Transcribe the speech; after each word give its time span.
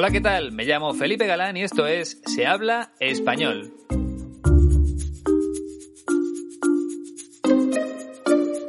Hola, 0.00 0.10
¿qué 0.10 0.22
tal? 0.22 0.52
Me 0.52 0.64
llamo 0.64 0.94
Felipe 0.94 1.26
Galán 1.26 1.58
y 1.58 1.62
esto 1.62 1.86
es 1.86 2.22
Se 2.24 2.46
habla 2.46 2.94
español. 3.00 3.74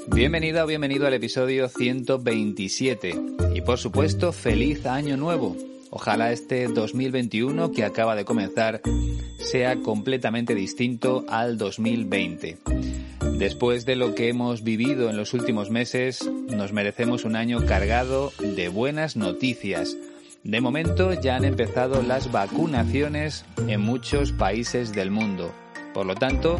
Bienvenida 0.07 0.66
o 0.66 0.67
bienvenido 0.67 1.07
al 1.07 1.13
episodio 1.13 1.70
127 1.70 3.16
y 3.55 3.62
por 3.62 3.77
supuesto 3.77 4.34
feliz 4.34 4.85
año 4.85 5.16
nuevo. 5.16 5.55
Ojalá 5.90 6.34
este 6.34 6.67
2021 6.67 7.71
que 7.71 7.85
acaba 7.85 8.18
de 8.18 8.26
comenzar 8.26 8.82
sea 9.38 9.77
completamente 9.77 10.54
distinto 10.54 11.23
al 11.29 11.57
2020. 11.57 12.57
Después 13.38 13.85
de 13.85 13.95
lo 13.95 14.16
que 14.16 14.27
hemos 14.27 14.63
vivido 14.63 15.09
en 15.09 15.16
los 15.16 15.34
últimos 15.34 15.70
meses, 15.70 16.29
nos 16.49 16.73
merecemos 16.73 17.23
un 17.23 17.38
año 17.38 17.66
cargado 17.66 18.34
de 18.38 18.68
buenas 18.68 19.16
noticias. 19.16 19.95
De 20.43 20.59
momento 20.59 21.13
ya 21.13 21.35
han 21.35 21.45
empezado 21.45 22.01
las 22.01 22.31
vacunaciones 22.31 23.45
en 23.67 23.81
muchos 23.81 24.31
países 24.31 24.91
del 24.91 25.11
mundo. 25.11 25.53
Por 25.93 26.07
lo 26.07 26.15
tanto, 26.15 26.59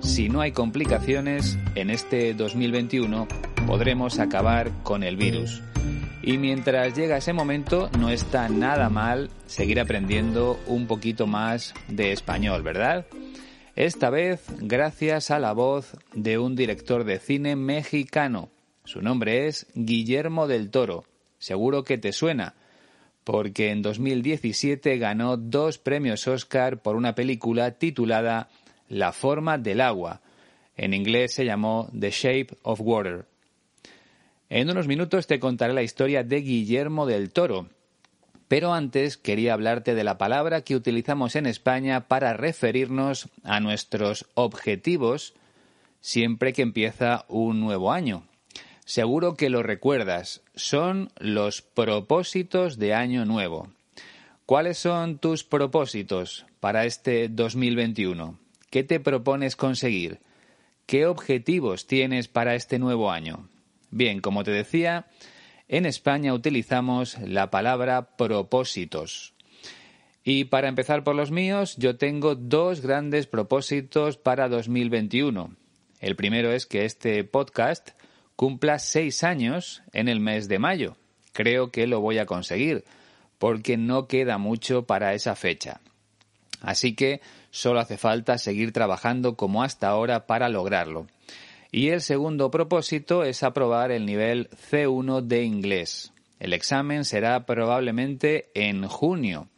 si 0.00 0.28
no 0.28 0.42
hay 0.42 0.52
complicaciones, 0.52 1.56
en 1.74 1.88
este 1.88 2.34
2021 2.34 3.26
podremos 3.66 4.18
acabar 4.18 4.70
con 4.82 5.02
el 5.02 5.16
virus. 5.16 5.62
Y 6.22 6.36
mientras 6.36 6.94
llega 6.94 7.16
ese 7.16 7.32
momento, 7.32 7.88
no 7.98 8.10
está 8.10 8.50
nada 8.50 8.90
mal 8.90 9.30
seguir 9.46 9.80
aprendiendo 9.80 10.60
un 10.66 10.86
poquito 10.86 11.26
más 11.26 11.72
de 11.88 12.12
español, 12.12 12.62
¿verdad? 12.62 13.06
Esta 13.76 14.10
vez 14.10 14.44
gracias 14.58 15.30
a 15.30 15.38
la 15.38 15.54
voz 15.54 15.96
de 16.12 16.36
un 16.36 16.54
director 16.54 17.04
de 17.04 17.18
cine 17.18 17.56
mexicano. 17.56 18.50
Su 18.84 19.00
nombre 19.00 19.46
es 19.46 19.66
Guillermo 19.74 20.46
del 20.46 20.70
Toro. 20.70 21.04
Seguro 21.38 21.82
que 21.82 21.96
te 21.96 22.12
suena 22.12 22.54
porque 23.24 23.70
en 23.70 23.82
2017 23.82 24.98
ganó 24.98 25.36
dos 25.36 25.78
premios 25.78 26.26
Oscar 26.26 26.82
por 26.82 26.96
una 26.96 27.14
película 27.14 27.72
titulada 27.72 28.48
La 28.88 29.12
forma 29.12 29.58
del 29.58 29.80
agua. 29.80 30.20
En 30.76 30.94
inglés 30.94 31.34
se 31.34 31.44
llamó 31.44 31.88
The 31.98 32.10
Shape 32.10 32.48
of 32.62 32.80
Water. 32.80 33.26
En 34.48 34.70
unos 34.70 34.86
minutos 34.86 35.26
te 35.26 35.40
contaré 35.40 35.72
la 35.72 35.82
historia 35.82 36.24
de 36.24 36.40
Guillermo 36.40 37.06
del 37.06 37.32
Toro. 37.32 37.68
Pero 38.48 38.74
antes 38.74 39.16
quería 39.16 39.54
hablarte 39.54 39.94
de 39.94 40.04
la 40.04 40.18
palabra 40.18 40.60
que 40.60 40.76
utilizamos 40.76 41.36
en 41.36 41.46
España 41.46 42.06
para 42.08 42.34
referirnos 42.34 43.30
a 43.44 43.60
nuestros 43.60 44.26
objetivos 44.34 45.34
siempre 46.02 46.52
que 46.52 46.60
empieza 46.60 47.24
un 47.28 47.60
nuevo 47.60 47.92
año. 47.92 48.24
Seguro 48.84 49.36
que 49.36 49.48
lo 49.48 49.62
recuerdas. 49.62 50.42
Son 50.54 51.10
los 51.18 51.62
propósitos 51.62 52.78
de 52.78 52.94
Año 52.94 53.24
Nuevo. 53.24 53.68
¿Cuáles 54.44 54.78
son 54.78 55.18
tus 55.18 55.44
propósitos 55.44 56.46
para 56.60 56.84
este 56.84 57.28
2021? 57.28 58.38
¿Qué 58.70 58.82
te 58.82 59.00
propones 59.00 59.54
conseguir? 59.54 60.18
¿Qué 60.86 61.06
objetivos 61.06 61.86
tienes 61.86 62.26
para 62.26 62.54
este 62.54 62.78
nuevo 62.78 63.10
año? 63.10 63.48
Bien, 63.90 64.20
como 64.20 64.42
te 64.42 64.50
decía, 64.50 65.06
en 65.68 65.86
España 65.86 66.34
utilizamos 66.34 67.18
la 67.20 67.50
palabra 67.50 68.16
propósitos. 68.16 69.32
Y 70.24 70.44
para 70.44 70.68
empezar 70.68 71.04
por 71.04 71.14
los 71.14 71.30
míos, 71.30 71.76
yo 71.78 71.96
tengo 71.96 72.34
dos 72.34 72.80
grandes 72.80 73.26
propósitos 73.26 74.16
para 74.16 74.48
2021. 74.48 75.54
El 76.00 76.16
primero 76.16 76.52
es 76.52 76.66
que 76.66 76.84
este 76.84 77.22
podcast 77.24 77.90
cumpla 78.36 78.78
seis 78.78 79.24
años 79.24 79.82
en 79.92 80.08
el 80.08 80.20
mes 80.20 80.48
de 80.48 80.58
mayo. 80.58 80.96
Creo 81.32 81.70
que 81.70 81.86
lo 81.86 82.00
voy 82.00 82.18
a 82.18 82.26
conseguir, 82.26 82.84
porque 83.38 83.76
no 83.76 84.06
queda 84.06 84.38
mucho 84.38 84.84
para 84.84 85.14
esa 85.14 85.34
fecha. 85.34 85.80
Así 86.60 86.94
que 86.94 87.20
solo 87.50 87.80
hace 87.80 87.98
falta 87.98 88.38
seguir 88.38 88.72
trabajando 88.72 89.36
como 89.36 89.62
hasta 89.62 89.88
ahora 89.88 90.26
para 90.26 90.48
lograrlo. 90.48 91.06
Y 91.70 91.88
el 91.88 92.02
segundo 92.02 92.50
propósito 92.50 93.24
es 93.24 93.42
aprobar 93.42 93.90
el 93.90 94.04
nivel 94.04 94.50
C1 94.50 95.22
de 95.22 95.42
inglés. 95.42 96.12
El 96.38 96.52
examen 96.52 97.04
será 97.04 97.46
probablemente 97.46 98.50
en 98.54 98.86
junio. 98.86 99.48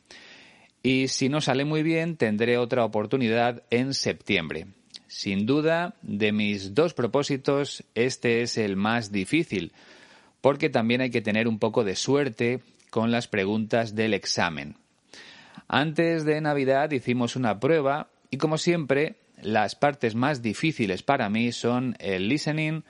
Y 0.82 1.08
si 1.08 1.28
no 1.28 1.40
sale 1.40 1.64
muy 1.64 1.82
bien, 1.82 2.16
tendré 2.16 2.58
otra 2.58 2.84
oportunidad 2.84 3.62
en 3.70 3.94
septiembre. 3.94 4.66
Sin 5.14 5.46
duda, 5.46 5.94
de 6.02 6.32
mis 6.32 6.74
dos 6.74 6.92
propósitos, 6.92 7.84
este 7.94 8.42
es 8.42 8.58
el 8.58 8.74
más 8.74 9.12
difícil, 9.12 9.70
porque 10.40 10.70
también 10.70 11.02
hay 11.02 11.10
que 11.10 11.22
tener 11.22 11.46
un 11.46 11.60
poco 11.60 11.84
de 11.84 11.94
suerte 11.94 12.62
con 12.90 13.12
las 13.12 13.28
preguntas 13.28 13.94
del 13.94 14.12
examen. 14.12 14.74
Antes 15.68 16.24
de 16.24 16.40
Navidad 16.40 16.90
hicimos 16.90 17.36
una 17.36 17.60
prueba 17.60 18.08
y 18.28 18.38
como 18.38 18.58
siempre, 18.58 19.14
las 19.40 19.76
partes 19.76 20.16
más 20.16 20.42
difíciles 20.42 21.04
para 21.04 21.30
mí 21.30 21.52
son 21.52 21.94
el 22.00 22.28
listening 22.28 22.82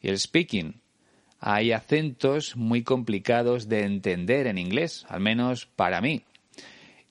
y 0.00 0.10
el 0.10 0.20
speaking. 0.20 0.80
Hay 1.40 1.72
acentos 1.72 2.54
muy 2.54 2.84
complicados 2.84 3.68
de 3.68 3.82
entender 3.82 4.46
en 4.46 4.58
inglés, 4.58 5.06
al 5.08 5.18
menos 5.18 5.66
para 5.66 6.00
mí. 6.00 6.22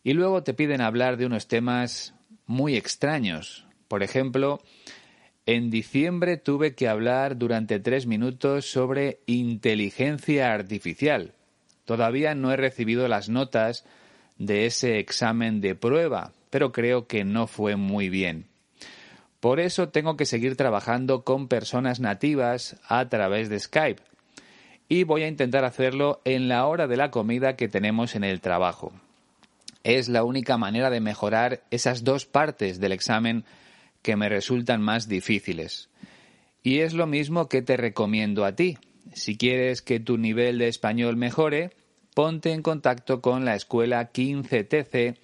Y 0.06 0.14
luego 0.14 0.42
te 0.42 0.54
piden 0.54 0.80
hablar 0.80 1.18
de 1.18 1.26
unos 1.26 1.50
temas 1.50 2.16
muy 2.46 2.78
extraños, 2.78 3.66
por 3.88 4.04
ejemplo, 4.04 4.62
en 5.46 5.70
diciembre 5.70 6.38
tuve 6.38 6.74
que 6.74 6.88
hablar 6.88 7.38
durante 7.38 7.80
tres 7.80 8.08
minutos 8.08 8.72
sobre 8.72 9.20
inteligencia 9.26 10.54
artificial. 10.54 11.34
Todavía 11.86 12.34
no 12.34 12.52
he 12.52 12.58
recibido 12.58 13.08
las 13.08 13.28
notas 13.28 13.86
de 14.38 14.66
ese 14.66 15.00
examen 15.00 15.60
de 15.60 15.76
prueba, 15.76 16.32
pero 16.50 16.72
creo 16.72 17.08
que 17.08 17.26
no 17.26 17.48
fue 17.48 17.76
muy 17.76 18.10
bien. 18.10 18.46
Por 19.42 19.60
eso 19.60 19.90
tengo 19.90 20.16
que 20.16 20.26
seguir 20.26 20.56
trabajando 20.56 21.26
con 21.26 21.50
personas 21.50 22.00
nativas 22.00 22.78
a 22.88 23.10
través 23.10 23.50
de 23.50 23.60
Skype. 23.60 24.02
Y 24.88 25.04
voy 25.04 25.24
a 25.24 25.28
intentar 25.28 25.66
hacerlo 25.66 26.22
en 26.24 26.48
la 26.48 26.66
hora 26.66 26.88
de 26.88 26.96
la 26.96 27.12
comida 27.12 27.58
que 27.58 27.68
tenemos 27.68 28.16
en 28.16 28.24
el 28.24 28.40
trabajo. 28.40 28.94
Es 29.84 30.08
la 30.08 30.24
única 30.24 30.58
manera 30.58 30.90
de 30.90 31.02
mejorar 31.02 31.64
esas 31.72 32.06
dos 32.06 32.26
partes 32.26 32.80
del 32.80 32.94
examen 32.94 33.44
que 34.04 34.16
me 34.16 34.30
resultan 34.30 34.82
más 34.82 35.08
difíciles. 35.08 35.90
Y 36.62 36.80
es 36.80 36.94
lo 36.94 37.08
mismo 37.08 37.50
que 37.50 37.64
te 37.64 37.76
recomiendo 37.76 38.46
a 38.46 38.56
ti. 38.56 38.78
Si 39.14 39.38
quieres 39.38 39.82
que 39.82 40.00
tu 40.00 40.18
nivel 40.18 40.60
de 40.60 40.68
español 40.68 41.18
mejore, 41.18 41.72
ponte 42.14 42.52
en 42.52 42.62
contacto 42.62 43.22
con 43.22 43.46
la 43.46 43.56
escuela 43.56 44.12
15TC 44.14 45.18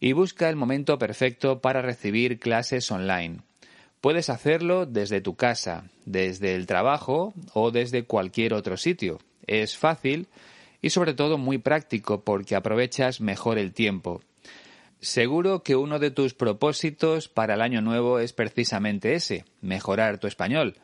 y 0.00 0.12
busca 0.12 0.48
el 0.48 0.56
momento 0.56 0.98
perfecto 0.98 1.60
para 1.60 1.82
recibir 1.82 2.38
clases 2.38 2.90
online. 2.90 3.38
Puedes 4.00 4.28
hacerlo 4.28 4.86
desde 4.86 5.20
tu 5.20 5.34
casa, 5.34 5.84
desde 6.04 6.54
el 6.54 6.66
trabajo 6.66 7.32
o 7.54 7.70
desde 7.70 8.04
cualquier 8.04 8.54
otro 8.54 8.76
sitio. 8.76 9.18
Es 9.46 9.76
fácil 9.76 10.28
y 10.82 10.90
sobre 10.90 11.14
todo 11.14 11.38
muy 11.38 11.58
práctico 11.58 12.22
porque 12.22 12.54
aprovechas 12.54 13.20
mejor 13.20 13.58
el 13.58 13.72
tiempo. 13.72 14.22
Seguro 15.00 15.62
que 15.62 15.76
uno 15.76 15.98
de 15.98 16.10
tus 16.10 16.34
propósitos 16.34 17.28
para 17.28 17.54
el 17.54 17.60
año 17.60 17.82
nuevo 17.82 18.18
es 18.18 18.32
precisamente 18.32 19.14
ese, 19.14 19.44
mejorar 19.60 20.18
tu 20.18 20.26
español. 20.26 20.76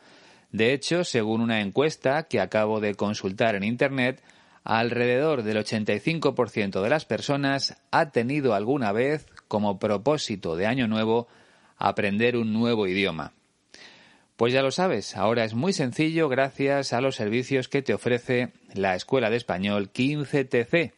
De 0.51 0.75
hecho, 0.75 1.03
según 1.05 1.41
una 1.41 1.63
encuesta 1.63 2.25
que 2.25 2.41
acabo 2.41 2.81
de 2.81 2.95
consultar 2.95 3.55
en 3.55 3.65
Internet, 3.65 4.23
alrededor 4.65 5.43
del 5.43 5.57
85% 5.57 6.83
de 6.83 6.91
las 6.91 7.05
personas 7.07 7.77
ha 7.91 8.11
tenido 8.11 8.55
alguna 8.55 8.93
vez 8.93 9.27
como 9.49 9.79
propósito 9.79 10.57
de 10.57 10.67
año 10.67 10.87
nuevo 10.89 11.27
aprender 11.79 12.37
un 12.37 12.53
nuevo 12.53 12.87
idioma. 12.87 13.33
Pues 14.37 14.53
ya 14.53 14.63
lo 14.63 14.71
sabes, 14.71 15.17
ahora 15.17 15.45
es 15.45 15.55
muy 15.55 15.73
sencillo 15.73 16.29
gracias 16.29 16.93
a 16.93 17.01
los 17.01 17.17
servicios 17.17 17.69
que 17.69 17.83
te 17.83 17.95
ofrece 17.95 18.53
la 18.75 18.95
Escuela 18.95 19.31
de 19.31 19.37
Español 19.37 19.91
15TC. 19.93 20.93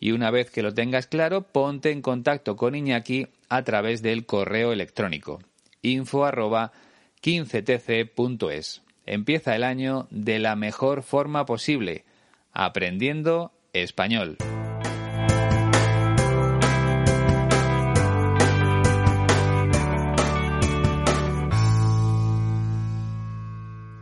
Y 0.00 0.12
una 0.12 0.30
vez 0.30 0.50
que 0.50 0.62
lo 0.62 0.72
tengas 0.72 1.06
claro, 1.06 1.42
ponte 1.42 1.90
en 1.90 2.00
contacto 2.00 2.56
con 2.56 2.74
Iñaki 2.74 3.26
a 3.50 3.64
través 3.64 4.00
del 4.00 4.24
correo 4.24 4.72
electrónico 4.72 5.42
info 5.82 6.24
15tc.es. 6.24 8.80
Empieza 9.04 9.54
el 9.54 9.62
año 9.62 10.08
de 10.10 10.38
la 10.38 10.56
mejor 10.56 11.02
forma 11.02 11.44
posible, 11.44 12.06
aprendiendo 12.54 13.52
español. 13.74 14.38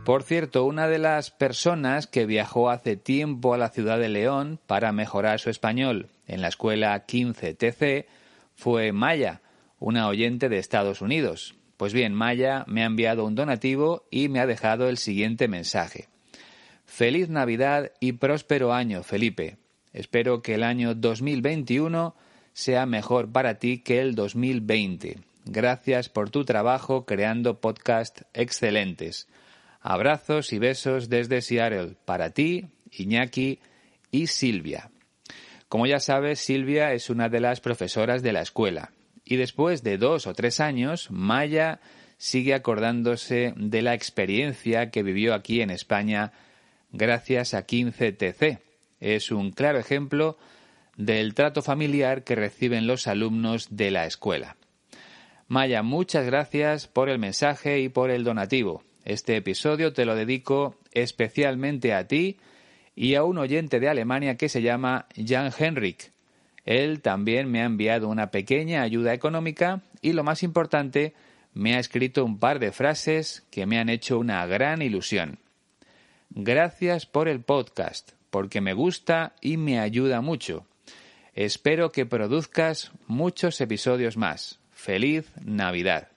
Por 0.05 0.23
cierto, 0.23 0.65
una 0.65 0.89
de 0.89 0.99
las 0.99 1.31
personas 1.31 2.07
que 2.07 2.25
viajó 2.25 2.69
hace 2.69 2.97
tiempo 2.97 3.53
a 3.53 3.57
la 3.57 3.69
ciudad 3.69 3.97
de 3.97 4.09
León 4.09 4.59
para 4.67 4.91
mejorar 4.91 5.39
su 5.39 5.49
español 5.49 6.09
en 6.27 6.41
la 6.41 6.49
escuela 6.49 7.07
15TC 7.07 8.05
fue 8.53 8.91
Maya, 8.91 9.41
una 9.79 10.09
oyente 10.09 10.49
de 10.49 10.57
Estados 10.57 11.01
Unidos. 11.01 11.55
Pues 11.77 11.93
bien, 11.93 12.13
Maya 12.13 12.65
me 12.67 12.83
ha 12.83 12.87
enviado 12.87 13.23
un 13.23 13.35
donativo 13.35 14.05
y 14.11 14.27
me 14.27 14.41
ha 14.41 14.45
dejado 14.45 14.89
el 14.89 14.97
siguiente 14.97 15.47
mensaje. 15.47 16.09
Feliz 16.85 17.29
Navidad 17.29 17.93
y 18.01 18.11
próspero 18.11 18.73
año, 18.73 19.03
Felipe. 19.03 19.55
Espero 19.93 20.41
que 20.41 20.55
el 20.55 20.63
año 20.63 20.95
2021 20.95 22.13
sea 22.51 22.85
mejor 22.85 23.31
para 23.31 23.57
ti 23.57 23.79
que 23.79 24.01
el 24.01 24.15
2020. 24.15 25.19
Gracias 25.45 26.09
por 26.09 26.29
tu 26.29 26.43
trabajo 26.43 27.05
creando 27.05 27.61
podcasts 27.61 28.25
excelentes. 28.33 29.29
Abrazos 29.83 30.53
y 30.53 30.59
besos 30.59 31.09
desde 31.09 31.41
Seattle 31.41 31.97
para 32.05 32.29
ti, 32.29 32.67
Iñaki 32.89 33.59
y 34.11 34.27
Silvia. 34.27 34.89
Como 35.67 35.85
ya 35.85 35.99
sabes, 35.99 36.39
Silvia 36.39 36.93
es 36.93 37.09
una 37.09 37.27
de 37.27 37.41
las 37.41 37.59
profesoras 37.59 38.23
de 38.23 38.31
la 38.31 38.41
escuela. 38.41 38.91
Y 39.25 39.35
después 39.35 39.83
de 39.83 39.97
dos 39.97 40.25
o 40.25 40.33
tres 40.33 40.61
años, 40.61 41.11
Maya 41.11 41.81
sigue 42.17 42.53
acordándose 42.53 43.53
de 43.57 43.81
la 43.81 43.93
experiencia 43.93 44.89
que 44.89 45.03
vivió 45.03 45.33
aquí 45.33 45.59
en 45.59 45.69
España 45.69 46.31
gracias 46.93 47.53
a 47.53 47.67
15TC. 47.67 48.59
Es 49.01 49.31
un 49.31 49.51
claro 49.51 49.79
ejemplo 49.79 50.37
del 50.95 51.33
trato 51.33 51.61
familiar 51.61 52.23
que 52.23 52.35
reciben 52.35 52.87
los 52.87 53.07
alumnos 53.07 53.67
de 53.75 53.91
la 53.91 54.05
escuela. 54.05 54.55
Maya, 55.49 55.83
muchas 55.83 56.25
gracias 56.25 56.87
por 56.87 57.09
el 57.09 57.19
mensaje 57.19 57.81
y 57.81 57.89
por 57.89 58.11
el 58.11 58.23
donativo. 58.23 58.83
Este 59.05 59.35
episodio 59.35 59.93
te 59.93 60.05
lo 60.05 60.15
dedico 60.15 60.77
especialmente 60.91 61.93
a 61.93 62.07
ti 62.07 62.37
y 62.95 63.15
a 63.15 63.23
un 63.23 63.37
oyente 63.37 63.79
de 63.79 63.89
Alemania 63.89 64.37
que 64.37 64.49
se 64.49 64.61
llama 64.61 65.07
Jan 65.15 65.51
Henrik. 65.57 66.11
Él 66.65 67.01
también 67.01 67.51
me 67.51 67.61
ha 67.61 67.65
enviado 67.65 68.07
una 68.07 68.31
pequeña 68.31 68.81
ayuda 68.81 69.13
económica 69.13 69.81
y 70.01 70.13
lo 70.13 70.23
más 70.23 70.43
importante, 70.43 71.13
me 71.53 71.75
ha 71.75 71.79
escrito 71.79 72.25
un 72.25 72.39
par 72.39 72.59
de 72.59 72.71
frases 72.71 73.43
que 73.51 73.65
me 73.65 73.79
han 73.79 73.89
hecho 73.89 74.17
una 74.17 74.45
gran 74.47 74.81
ilusión. 74.81 75.37
Gracias 76.29 77.05
por 77.05 77.27
el 77.27 77.41
podcast, 77.41 78.13
porque 78.29 78.59
me 78.59 78.73
gusta 78.73 79.35
y 79.39 79.57
me 79.57 79.79
ayuda 79.79 80.21
mucho. 80.21 80.65
Espero 81.35 81.91
que 81.91 82.05
produzcas 82.05 82.91
muchos 83.07 83.61
episodios 83.61 84.17
más. 84.17 84.59
Feliz 84.71 85.31
Navidad. 85.43 86.12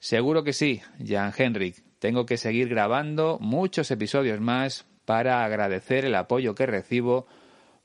Seguro 0.00 0.42
que 0.44 0.54
sí, 0.54 0.80
Jan 1.06 1.32
Henrik. 1.36 1.76
Tengo 1.98 2.24
que 2.24 2.38
seguir 2.38 2.68
grabando 2.70 3.38
muchos 3.38 3.90
episodios 3.90 4.40
más 4.40 4.86
para 5.04 5.44
agradecer 5.44 6.06
el 6.06 6.14
apoyo 6.14 6.54
que 6.54 6.64
recibo 6.64 7.26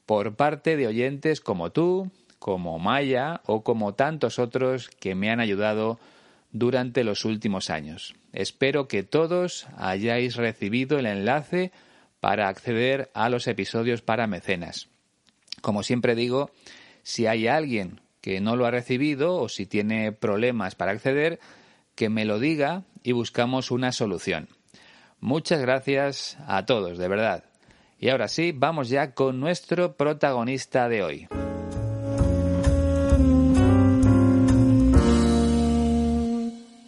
por 0.06 0.35
parte 0.35 0.77
de 0.77 0.88
oyentes 0.88 1.41
como 1.41 1.73
tú, 1.73 2.09
como 2.39 2.79
Maya 2.79 3.41
o 3.45 3.63
como 3.63 3.95
tantos 3.95 4.39
otros 4.39 4.89
que 4.89 5.13
me 5.13 5.29
han 5.29 5.41
ayudado 5.41 6.00
durante 6.51 7.03
los 7.03 7.25
últimos 7.25 7.69
años. 7.69 8.15
Espero 8.31 8.88
que 8.88 9.03
todos 9.03 9.67
hayáis 9.75 10.38
recibido 10.38 10.97
el 10.97 11.07
enlace 11.07 11.73
para 12.21 12.47
acceder 12.47 13.12
a 13.13 13.27
los 13.27 13.45
episodios 13.47 14.01
para 14.01 14.25
mecenas. 14.25 14.88
Como 15.62 15.83
siempre 15.83 16.15
digo, 16.15 16.51
si 17.03 17.27
hay 17.27 17.47
alguien 17.47 18.00
que 18.21 18.39
no 18.39 18.56
lo 18.56 18.65
ha 18.65 18.71
recibido 18.71 19.35
o 19.35 19.50
si 19.50 19.65
tiene 19.65 20.13
problemas 20.13 20.75
para 20.75 20.91
acceder, 20.91 21.39
que 21.95 22.09
me 22.09 22.25
lo 22.25 22.39
diga 22.39 22.83
y 23.03 23.13
buscamos 23.13 23.71
una 23.71 23.92
solución. 23.92 24.50
Muchas 25.19 25.62
gracias 25.62 26.38
a 26.45 26.65
todos, 26.65 26.97
de 26.97 27.07
verdad. 27.07 27.45
Y 28.00 28.09
ahora 28.09 28.27
sí, 28.27 28.51
vamos 28.53 28.89
ya 28.89 29.13
con 29.13 29.39
nuestro 29.39 29.95
protagonista 29.95 30.89
de 30.89 31.03
hoy. 31.03 31.27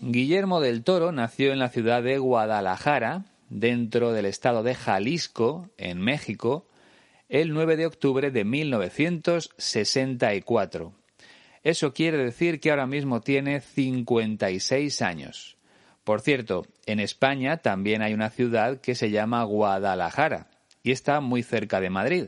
Guillermo 0.01 0.59
del 0.61 0.83
Toro 0.83 1.11
nació 1.11 1.51
en 1.51 1.59
la 1.59 1.69
ciudad 1.69 2.01
de 2.03 2.17
Guadalajara, 2.17 3.25
dentro 3.49 4.13
del 4.13 4.25
estado 4.25 4.63
de 4.63 4.73
Jalisco, 4.75 5.69
en 5.77 5.99
México, 5.99 6.65
el 7.29 7.53
9 7.53 7.77
de 7.77 7.85
octubre 7.87 8.31
de 8.31 8.45
1964. 8.45 10.93
Eso 11.63 11.93
quiere 11.93 12.17
decir 12.17 12.59
que 12.59 12.71
ahora 12.71 12.87
mismo 12.87 13.21
tiene 13.21 13.61
56 13.61 15.01
años. 15.01 15.57
Por 16.03 16.21
cierto, 16.21 16.65
en 16.85 16.99
España 16.99 17.57
también 17.57 18.01
hay 18.01 18.13
una 18.13 18.29
ciudad 18.29 18.79
que 18.79 18.95
se 18.95 19.11
llama 19.11 19.43
Guadalajara 19.43 20.47
y 20.81 20.91
está 20.91 21.19
muy 21.19 21.43
cerca 21.43 21.81
de 21.81 21.89
Madrid, 21.89 22.27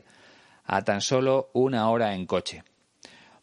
a 0.64 0.82
tan 0.82 1.00
solo 1.00 1.48
una 1.54 1.88
hora 1.88 2.14
en 2.14 2.26
coche. 2.26 2.62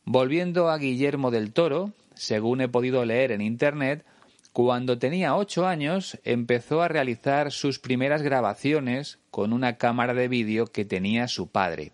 Volviendo 0.05 0.69
a 0.69 0.77
Guillermo 0.77 1.31
del 1.31 1.53
Toro, 1.53 1.91
según 2.13 2.61
he 2.61 2.69
podido 2.69 3.03
leer 3.03 3.31
en 3.31 3.41
Internet, 3.41 4.05
cuando 4.53 4.97
tenía 4.97 5.35
ocho 5.35 5.67
años 5.67 6.19
empezó 6.23 6.81
a 6.81 6.87
realizar 6.87 7.51
sus 7.51 7.79
primeras 7.79 8.21
grabaciones 8.21 9.19
con 9.29 9.53
una 9.53 9.77
cámara 9.77 10.13
de 10.13 10.27
vídeo 10.27 10.67
que 10.67 10.85
tenía 10.85 11.27
su 11.27 11.47
padre. 11.47 11.91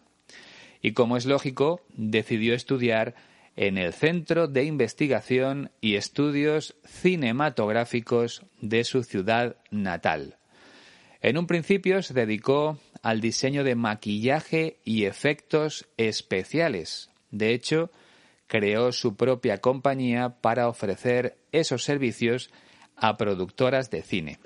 Y 0.81 0.92
como 0.94 1.18
es 1.18 1.25
lógico, 1.25 1.81
decidió 1.96 2.54
estudiar 2.54 3.16
en 3.55 3.77
el 3.77 3.94
Centro 3.94 4.47
de 4.47 4.63
Investigación 4.63 5.71
y 5.79 5.95
Estudios 5.95 6.75
Cinematográficos 6.85 8.44
de 8.61 8.83
su 8.83 9.03
ciudad 9.03 9.57
natal. 9.69 10.38
En 11.21 11.38
un 11.38 11.47
principio 11.47 12.01
se 12.01 12.13
dedicó 12.13 12.77
al 13.01 13.21
diseño 13.21 13.63
de 13.63 13.75
maquillaje 13.75 14.77
y 14.83 15.05
efectos 15.05 15.88
especiales. 15.97 17.09
De 17.31 17.53
hecho, 17.53 17.91
creó 18.47 18.91
su 18.91 19.15
propia 19.15 19.59
compañía 19.59 20.41
para 20.41 20.67
ofrecer 20.67 21.38
esos 21.51 21.83
servicios 21.83 22.51
a 22.95 23.17
productoras 23.17 23.89
de 23.89 24.01
cine. 24.01 24.39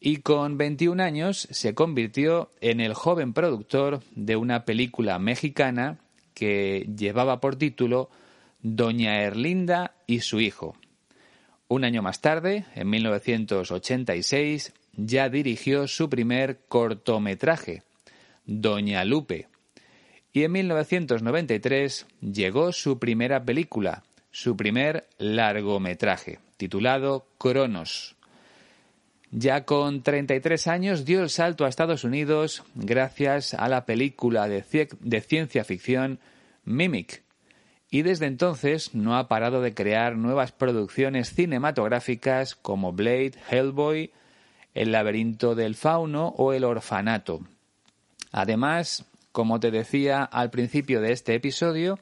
Y 0.00 0.18
con 0.18 0.58
21 0.58 1.02
años 1.02 1.48
se 1.50 1.74
convirtió 1.74 2.52
en 2.60 2.80
el 2.80 2.94
joven 2.94 3.32
productor 3.32 4.00
de 4.14 4.36
una 4.36 4.64
película 4.64 5.18
mexicana 5.18 5.98
que 6.36 6.86
llevaba 6.94 7.40
por 7.40 7.56
título 7.56 8.10
Doña 8.60 9.22
Erlinda 9.22 9.94
y 10.06 10.20
su 10.20 10.38
hijo. 10.38 10.76
Un 11.66 11.84
año 11.84 12.02
más 12.02 12.20
tarde, 12.20 12.66
en 12.74 12.90
1986, 12.90 14.74
ya 14.92 15.30
dirigió 15.30 15.88
su 15.88 16.10
primer 16.10 16.60
cortometraje, 16.68 17.82
Doña 18.44 19.04
Lupe. 19.06 19.48
Y 20.32 20.44
en 20.44 20.52
1993 20.52 22.06
llegó 22.20 22.70
su 22.70 22.98
primera 22.98 23.42
película, 23.42 24.04
su 24.30 24.58
primer 24.58 25.08
largometraje, 25.16 26.38
titulado 26.58 27.26
Cronos. 27.38 28.15
Ya 29.32 29.64
con 29.64 30.02
33 30.02 30.66
años 30.68 31.04
dio 31.04 31.22
el 31.22 31.30
salto 31.30 31.64
a 31.64 31.68
Estados 31.68 32.04
Unidos 32.04 32.62
gracias 32.74 33.54
a 33.54 33.68
la 33.68 33.84
película 33.84 34.48
de, 34.48 34.62
ciencia 35.20 35.64
ficción 35.64 36.20
Mimic, 36.64 37.22
y 37.90 38.02
desde 38.02 38.26
entonces 38.26 38.94
no 38.94 39.16
ha 39.16 39.28
parado 39.28 39.62
de 39.62 39.74
crear 39.74 40.16
nuevas 40.16 40.52
producciones 40.52 41.32
cinematográficas 41.34 42.54
como 42.54 42.92
Blade, 42.92 43.32
Hellboy, 43.50 44.12
El 44.74 44.92
laberinto 44.92 45.54
del 45.54 45.74
fauno 45.74 46.28
o 46.36 46.52
El 46.52 46.64
orfanato. 46.64 47.40
Además, 48.32 49.06
como 49.32 49.60
te 49.60 49.70
decía 49.70 50.22
al 50.24 50.50
principio 50.50 51.00
de 51.00 51.12
este 51.12 51.34
episodio, 51.34 51.98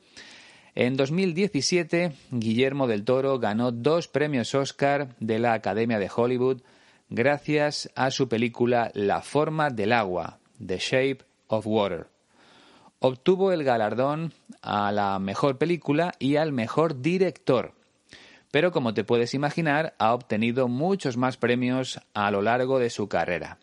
en 0.74 0.96
2017 0.96 2.12
Guillermo 2.32 2.86
del 2.86 3.04
Toro 3.04 3.38
ganó 3.38 3.72
dos 3.72 4.08
premios 4.08 4.54
Oscar 4.54 5.14
de 5.20 5.38
la 5.38 5.52
Academia 5.52 5.98
de 5.98 6.10
Hollywood 6.14 6.62
gracias 7.08 7.90
a 7.94 8.10
su 8.10 8.28
película 8.28 8.90
La 8.94 9.22
forma 9.22 9.70
del 9.70 9.92
agua, 9.92 10.38
The 10.64 10.78
Shape 10.78 11.18
of 11.48 11.66
Water. 11.66 12.08
Obtuvo 12.98 13.52
el 13.52 13.64
galardón 13.64 14.32
a 14.62 14.90
la 14.90 15.18
mejor 15.18 15.58
película 15.58 16.14
y 16.18 16.36
al 16.36 16.52
mejor 16.52 17.02
director. 17.02 17.74
Pero 18.50 18.72
como 18.72 18.94
te 18.94 19.04
puedes 19.04 19.34
imaginar, 19.34 19.94
ha 19.98 20.14
obtenido 20.14 20.68
muchos 20.68 21.16
más 21.16 21.36
premios 21.36 22.00
a 22.14 22.30
lo 22.30 22.40
largo 22.40 22.78
de 22.78 22.88
su 22.88 23.08
carrera. 23.08 23.58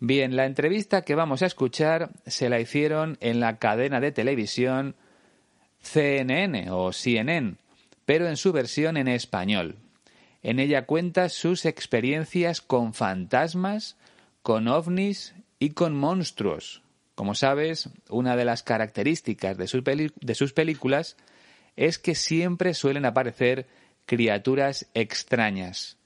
Bien, 0.00 0.36
la 0.36 0.46
entrevista 0.46 1.02
que 1.02 1.14
vamos 1.14 1.42
a 1.42 1.46
escuchar 1.46 2.10
se 2.26 2.48
la 2.48 2.60
hicieron 2.60 3.18
en 3.20 3.40
la 3.40 3.58
cadena 3.58 4.00
de 4.00 4.12
televisión 4.12 4.96
CNN 5.80 6.70
o 6.70 6.92
CNN, 6.92 7.56
pero 8.04 8.28
en 8.28 8.36
su 8.36 8.52
versión 8.52 8.96
en 8.96 9.08
español. 9.08 9.76
En 10.42 10.60
ella 10.60 10.86
cuenta 10.86 11.28
sus 11.28 11.64
experiencias 11.64 12.60
con 12.60 12.94
fantasmas, 12.94 13.96
con 14.42 14.68
ovnis 14.68 15.34
y 15.58 15.70
con 15.70 15.96
monstruos. 15.96 16.82
Como 17.14 17.34
sabes, 17.34 17.90
una 18.08 18.36
de 18.36 18.44
las 18.44 18.62
características 18.62 19.56
de 19.58 19.66
sus, 19.66 20.52
películas 20.52 21.16
es 21.74 21.98
que 21.98 22.14
siempre 22.14 22.74
suelen 22.74 23.04
aparecer 23.04 23.66
criaturas 24.06 24.86
extrañas. 24.94 25.96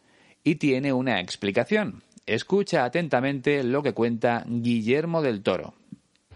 Y 0.42 0.54
tiene 0.54 0.92
una 0.92 1.20
explicación. 1.20 2.02
Escucha 2.24 2.84
atentamente 2.84 3.62
lo 3.62 3.82
que 3.82 3.92
cuenta 3.92 4.44
Guillermo 4.46 5.22
del 5.22 5.42
Toro. 5.42 5.74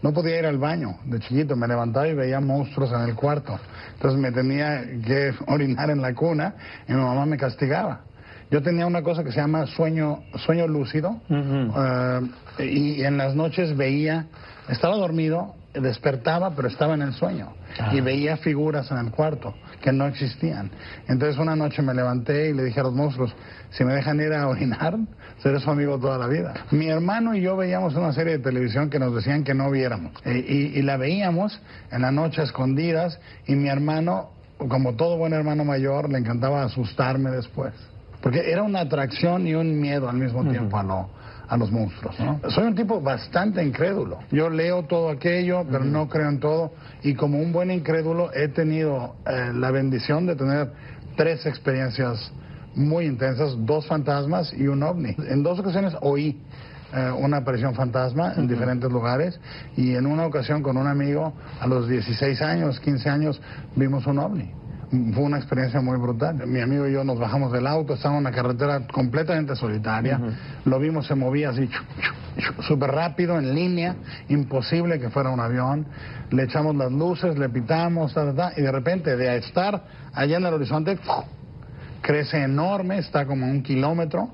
No 0.01 0.13
podía 0.13 0.39
ir 0.39 0.45
al 0.45 0.57
baño 0.57 0.97
de 1.05 1.19
chiquito, 1.19 1.55
me 1.55 1.67
levantaba 1.67 2.07
y 2.07 2.13
veía 2.13 2.39
monstruos 2.39 2.91
en 2.91 3.01
el 3.01 3.15
cuarto. 3.15 3.59
Entonces 3.93 4.19
me 4.19 4.31
tenía 4.31 4.81
que 5.05 5.33
orinar 5.47 5.89
en 5.89 6.01
la 6.01 6.13
cuna 6.13 6.53
y 6.87 6.93
mi 6.93 7.01
mamá 7.01 7.25
me 7.25 7.37
castigaba. 7.37 8.01
Yo 8.49 8.61
tenía 8.61 8.85
una 8.85 9.01
cosa 9.01 9.23
que 9.23 9.31
se 9.31 9.41
llama 9.41 9.65
sueño, 9.65 10.23
sueño 10.45 10.67
lúcido 10.67 11.19
eh, 11.29 12.21
y 12.59 13.03
en 13.03 13.17
las 13.17 13.35
noches 13.35 13.75
veía, 13.75 14.27
estaba 14.69 14.95
dormido, 14.95 15.56
despertaba, 15.81 16.55
pero 16.55 16.67
estaba 16.67 16.93
en 16.93 17.01
el 17.01 17.13
sueño 17.13 17.53
y 17.91 18.01
veía 18.01 18.37
figuras 18.37 18.89
en 18.91 18.97
el 18.97 19.11
cuarto 19.11 19.53
que 19.81 19.91
no 19.91 20.05
existían. 20.05 20.71
Entonces 21.07 21.37
una 21.37 21.55
noche 21.55 21.81
me 21.81 21.93
levanté 21.93 22.49
y 22.49 22.53
le 22.53 22.63
dije 22.63 22.79
a 22.79 22.83
los 22.83 22.93
monstruos, 22.93 23.35
si 23.69 23.83
me 23.83 23.93
dejan 23.93 24.19
ir 24.19 24.33
a 24.33 24.47
orinar, 24.47 24.97
seré 25.39 25.59
su 25.59 25.69
amigo 25.69 25.99
toda 25.99 26.17
la 26.17 26.27
vida. 26.27 26.53
Mi 26.71 26.87
hermano 26.87 27.35
y 27.35 27.41
yo 27.41 27.55
veíamos 27.55 27.95
una 27.95 28.13
serie 28.13 28.37
de 28.37 28.43
televisión 28.43 28.89
que 28.89 28.99
nos 28.99 29.13
decían 29.13 29.43
que 29.43 29.53
no 29.53 29.69
viéramos 29.69 30.13
y, 30.25 30.29
y 30.29 30.81
la 30.81 30.97
veíamos 30.97 31.61
en 31.91 32.01
la 32.01 32.11
noche 32.11 32.43
escondidas 32.43 33.19
y 33.45 33.55
mi 33.55 33.69
hermano, 33.69 34.31
como 34.57 34.95
todo 34.95 35.17
buen 35.17 35.33
hermano 35.33 35.63
mayor, 35.65 36.09
le 36.09 36.17
encantaba 36.17 36.63
asustarme 36.63 37.31
después. 37.31 37.73
Porque 38.21 38.51
era 38.51 38.63
una 38.63 38.81
atracción 38.81 39.47
y 39.47 39.53
un 39.53 39.79
miedo 39.79 40.09
al 40.09 40.17
mismo 40.17 40.43
tiempo 40.49 40.77
a 40.77 40.83
lo, 40.83 41.09
a 41.47 41.57
los 41.57 41.71
monstruos. 41.71 42.19
¿no? 42.19 42.39
Soy 42.49 42.65
un 42.65 42.75
tipo 42.75 43.01
bastante 43.01 43.63
incrédulo. 43.63 44.19
Yo 44.31 44.49
leo 44.49 44.83
todo 44.83 45.09
aquello, 45.09 45.65
pero 45.69 45.83
no 45.83 46.07
creo 46.07 46.29
en 46.29 46.39
todo. 46.39 46.73
Y 47.03 47.13
como 47.15 47.39
un 47.39 47.51
buen 47.51 47.71
incrédulo 47.71 48.31
he 48.33 48.49
tenido 48.49 49.15
eh, 49.25 49.51
la 49.53 49.71
bendición 49.71 50.25
de 50.25 50.35
tener 50.35 50.71
tres 51.15 51.45
experiencias 51.45 52.31
muy 52.75 53.05
intensas, 53.05 53.55
dos 53.59 53.87
fantasmas 53.87 54.53
y 54.53 54.67
un 54.67 54.83
ovni. 54.83 55.15
En 55.29 55.41
dos 55.41 55.59
ocasiones 55.59 55.93
oí 56.01 56.39
eh, 56.93 57.11
una 57.17 57.37
aparición 57.37 57.73
fantasma 57.73 58.33
en 58.37 58.47
diferentes 58.47 58.91
lugares 58.91 59.39
y 59.75 59.95
en 59.95 60.05
una 60.05 60.25
ocasión 60.25 60.61
con 60.61 60.77
un 60.77 60.87
amigo 60.87 61.33
a 61.59 61.67
los 61.67 61.87
16 61.87 62.41
años, 62.41 62.79
15 62.79 63.09
años 63.09 63.41
vimos 63.75 64.05
un 64.05 64.19
ovni 64.19 64.51
fue 64.89 65.23
una 65.23 65.37
experiencia 65.37 65.81
muy 65.81 65.97
brutal. 65.97 66.47
Mi 66.47 66.61
amigo 66.61 66.87
y 66.87 66.93
yo 66.93 67.03
nos 67.03 67.19
bajamos 67.19 67.51
del 67.51 67.67
auto, 67.67 67.93
estábamos 67.93 68.21
en 68.21 68.27
una 68.27 68.35
carretera 68.35 68.87
completamente 68.87 69.55
solitaria, 69.55 70.19
lo 70.65 70.79
vimos, 70.79 71.07
se 71.07 71.15
movía 71.15 71.49
así 71.49 71.69
súper 72.61 72.91
rápido, 72.91 73.37
en 73.37 73.53
línea, 73.53 73.95
imposible 74.29 74.99
que 74.99 75.09
fuera 75.09 75.29
un 75.29 75.39
avión, 75.39 75.85
le 76.29 76.43
echamos 76.43 76.75
las 76.75 76.91
luces, 76.91 77.37
le 77.37 77.49
pitamos, 77.49 78.15
y 78.55 78.61
de 78.61 78.71
repente 78.71 79.15
de 79.17 79.37
estar 79.37 79.83
allá 80.13 80.37
en 80.37 80.45
el 80.45 80.53
horizonte, 80.53 80.97
crece 82.01 82.43
enorme, 82.43 82.99
está 82.99 83.25
como 83.25 83.45
un 83.45 83.63
kilómetro, 83.63 84.29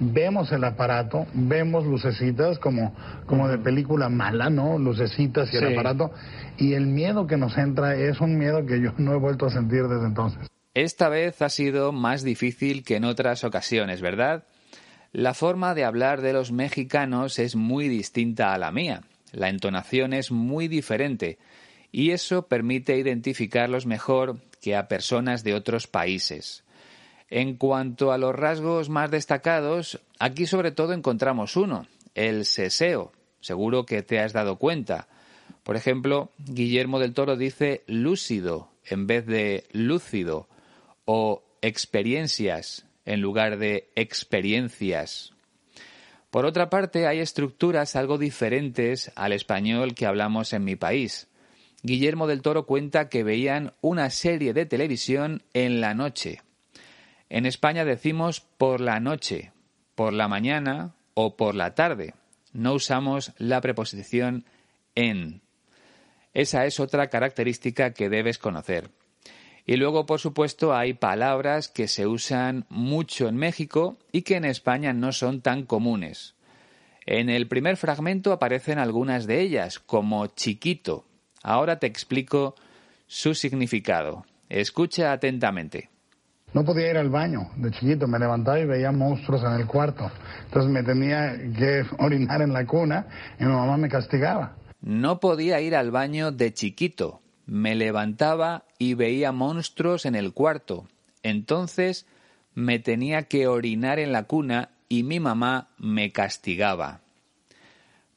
vemos 0.00 0.52
el 0.52 0.64
aparato, 0.64 1.26
vemos 1.34 1.84
lucecitas 1.84 2.58
como, 2.58 2.94
como 3.26 3.48
de 3.48 3.58
película 3.58 4.08
mala, 4.08 4.50
¿no? 4.50 4.78
Lucecitas 4.78 5.52
y 5.52 5.56
el 5.56 5.72
aparato. 5.72 6.12
Y 6.56 6.74
el 6.74 6.86
miedo 6.86 7.26
que 7.26 7.36
nos 7.36 7.56
entra 7.58 7.96
es 7.96 8.20
un 8.20 8.38
miedo 8.38 8.64
que 8.66 8.80
yo 8.80 8.92
no 8.98 9.14
he 9.14 9.18
vuelto 9.18 9.46
a 9.46 9.50
sentir 9.50 9.84
desde 9.84 10.06
entonces. 10.06 10.48
Esta 10.74 11.08
vez 11.08 11.42
ha 11.42 11.48
sido 11.48 11.92
más 11.92 12.22
difícil 12.22 12.84
que 12.84 12.96
en 12.96 13.04
otras 13.04 13.42
ocasiones, 13.42 14.00
¿verdad? 14.00 14.44
La 15.12 15.34
forma 15.34 15.74
de 15.74 15.84
hablar 15.84 16.20
de 16.20 16.32
los 16.32 16.52
mexicanos 16.52 17.38
es 17.38 17.56
muy 17.56 17.88
distinta 17.88 18.52
a 18.52 18.58
la 18.58 18.70
mía. 18.70 19.02
La 19.32 19.48
entonación 19.48 20.12
es 20.12 20.30
muy 20.30 20.68
diferente 20.68 21.38
y 21.90 22.10
eso 22.10 22.46
permite 22.46 22.96
identificarlos 22.96 23.86
mejor 23.86 24.36
que 24.60 24.76
a 24.76 24.88
personas 24.88 25.44
de 25.44 25.54
otros 25.54 25.86
países. 25.86 26.64
En 27.30 27.56
cuanto 27.56 28.12
a 28.12 28.18
los 28.18 28.34
rasgos 28.34 28.88
más 28.88 29.10
destacados, 29.10 30.00
aquí 30.18 30.46
sobre 30.46 30.72
todo 30.72 30.92
encontramos 30.92 31.56
uno, 31.56 31.86
el 32.14 32.44
seseo. 32.44 33.12
Seguro 33.40 33.84
que 33.84 34.02
te 34.02 34.18
has 34.18 34.32
dado 34.32 34.56
cuenta. 34.56 35.08
Por 35.62 35.76
ejemplo, 35.76 36.30
Guillermo 36.38 36.98
del 36.98 37.12
Toro 37.14 37.36
dice 37.36 37.82
lúcido 37.86 38.70
en 38.84 39.06
vez 39.06 39.26
de 39.26 39.64
lúcido 39.72 40.48
o 41.04 41.42
experiencias 41.60 42.86
en 43.04 43.20
lugar 43.20 43.58
de 43.58 43.90
experiencias. 43.94 45.32
Por 46.30 46.44
otra 46.44 46.68
parte, 46.68 47.06
hay 47.06 47.20
estructuras 47.20 47.96
algo 47.96 48.18
diferentes 48.18 49.10
al 49.14 49.32
español 49.32 49.94
que 49.94 50.06
hablamos 50.06 50.52
en 50.52 50.64
mi 50.64 50.76
país. 50.76 51.26
Guillermo 51.82 52.26
del 52.26 52.42
Toro 52.42 52.66
cuenta 52.66 53.08
que 53.08 53.22
veían 53.22 53.72
una 53.80 54.10
serie 54.10 54.52
de 54.52 54.66
televisión 54.66 55.42
en 55.54 55.80
la 55.80 55.94
noche. 55.94 56.42
En 57.30 57.46
España 57.46 57.84
decimos 57.84 58.40
por 58.40 58.80
la 58.80 59.00
noche, 59.00 59.52
por 59.94 60.12
la 60.12 60.28
mañana 60.28 60.94
o 61.14 61.36
por 61.36 61.54
la 61.54 61.74
tarde. 61.74 62.14
No 62.52 62.74
usamos 62.74 63.32
la 63.38 63.60
preposición 63.60 64.44
en. 64.94 65.42
Esa 66.32 66.64
es 66.66 66.80
otra 66.80 67.08
característica 67.08 67.92
que 67.92 68.08
debes 68.08 68.38
conocer. 68.38 68.90
Y 69.66 69.76
luego, 69.76 70.06
por 70.06 70.18
supuesto, 70.18 70.74
hay 70.74 70.94
palabras 70.94 71.68
que 71.68 71.88
se 71.88 72.06
usan 72.06 72.64
mucho 72.70 73.28
en 73.28 73.36
México 73.36 73.98
y 74.12 74.22
que 74.22 74.36
en 74.36 74.46
España 74.46 74.94
no 74.94 75.12
son 75.12 75.42
tan 75.42 75.64
comunes. 75.66 76.36
En 77.04 77.28
el 77.28 77.48
primer 77.48 77.76
fragmento 77.76 78.32
aparecen 78.32 78.78
algunas 78.78 79.26
de 79.26 79.42
ellas, 79.42 79.78
como 79.78 80.26
chiquito. 80.28 81.04
Ahora 81.42 81.78
te 81.78 81.86
explico 81.86 82.54
su 83.06 83.34
significado. 83.34 84.24
Escucha 84.48 85.12
atentamente. 85.12 85.90
No 86.54 86.64
podía 86.64 86.90
ir 86.90 86.96
al 86.96 87.10
baño 87.10 87.50
de 87.56 87.70
chiquito, 87.70 88.08
me 88.08 88.18
levantaba 88.18 88.58
y 88.58 88.64
veía 88.64 88.90
monstruos 88.90 89.42
en 89.44 89.52
el 89.52 89.66
cuarto. 89.66 90.10
Entonces 90.44 90.70
me 90.70 90.82
tenía 90.82 91.36
que 91.56 91.84
orinar 91.98 92.42
en 92.42 92.52
la 92.52 92.66
cuna 92.66 93.06
y 93.38 93.44
mi 93.44 93.52
mamá 93.52 93.76
me 93.76 93.88
castigaba. 93.88 94.56
No 94.80 95.20
podía 95.20 95.60
ir 95.60 95.76
al 95.76 95.90
baño 95.90 96.32
de 96.32 96.54
chiquito, 96.54 97.20
me 97.46 97.74
levantaba 97.74 98.64
y 98.78 98.94
veía 98.94 99.32
monstruos 99.32 100.06
en 100.06 100.14
el 100.14 100.32
cuarto. 100.32 100.86
Entonces 101.22 102.06
me 102.54 102.78
tenía 102.78 103.24
que 103.24 103.46
orinar 103.46 103.98
en 103.98 104.12
la 104.12 104.24
cuna 104.24 104.70
y 104.88 105.02
mi 105.02 105.20
mamá 105.20 105.68
me 105.78 106.12
castigaba. 106.12 107.00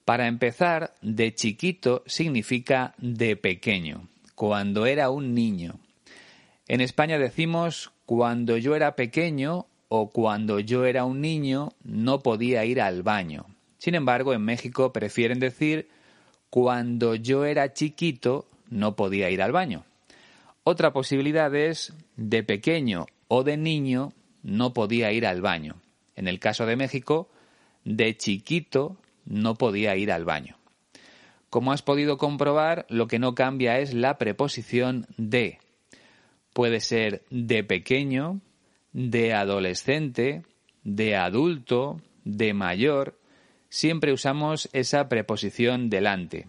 Para 0.06 0.28
empezar, 0.28 0.94
de 1.02 1.34
chiquito 1.36 2.04
significa 2.06 2.94
de 2.98 3.36
pequeño, 3.36 4.08
cuando 4.36 4.86
era 4.86 5.10
un 5.10 5.36
niño. 5.36 5.80
En 6.68 6.82
España 6.82 7.18
decimos 7.18 7.92
cuando 8.12 8.58
yo 8.58 8.76
era 8.76 8.98
pequeño 8.98 9.68
o 9.88 10.10
cuando 10.10 10.60
yo 10.60 10.84
era 10.84 11.06
un 11.06 11.22
niño 11.22 11.72
no 11.86 12.20
podía 12.20 12.66
ir 12.66 12.82
al 12.82 13.04
baño. 13.04 13.46
Sin 13.78 13.96
embargo, 13.96 14.34
en 14.34 14.42
México 14.42 14.92
prefieren 14.92 15.40
decir 15.40 15.88
cuando 16.50 17.16
yo 17.16 17.46
era 17.46 17.72
chiquito 17.72 18.46
no 18.70 18.98
podía 18.98 19.30
ir 19.30 19.42
al 19.42 19.54
baño. 19.54 19.86
Otra 20.66 20.92
posibilidad 20.92 21.56
es 21.56 21.94
de 22.18 22.44
pequeño 22.44 23.06
o 23.30 23.46
de 23.46 23.56
niño 23.56 24.12
no 24.44 24.74
podía 24.74 25.14
ir 25.14 25.26
al 25.26 25.40
baño. 25.40 25.78
En 26.18 26.28
el 26.28 26.38
caso 26.38 26.66
de 26.66 26.76
México, 26.76 27.30
de 27.86 28.18
chiquito 28.18 28.98
no 29.24 29.56
podía 29.56 29.96
ir 29.96 30.12
al 30.12 30.26
baño. 30.26 30.58
Como 31.50 31.72
has 31.72 31.82
podido 31.82 32.18
comprobar, 32.18 32.86
lo 32.90 33.08
que 33.08 33.20
no 33.20 33.36
cambia 33.36 33.80
es 33.80 33.94
la 33.94 34.18
preposición 34.18 35.08
de. 35.16 35.60
Puede 36.54 36.80
ser 36.80 37.24
de 37.30 37.64
pequeño, 37.64 38.42
de 38.94 39.34
adolescente, 39.34 40.44
de 40.84 41.16
adulto, 41.16 42.02
de 42.26 42.54
mayor. 42.54 43.18
Siempre 43.70 44.12
usamos 44.12 44.70
esa 44.74 45.08
preposición 45.08 45.90
delante. 45.90 46.48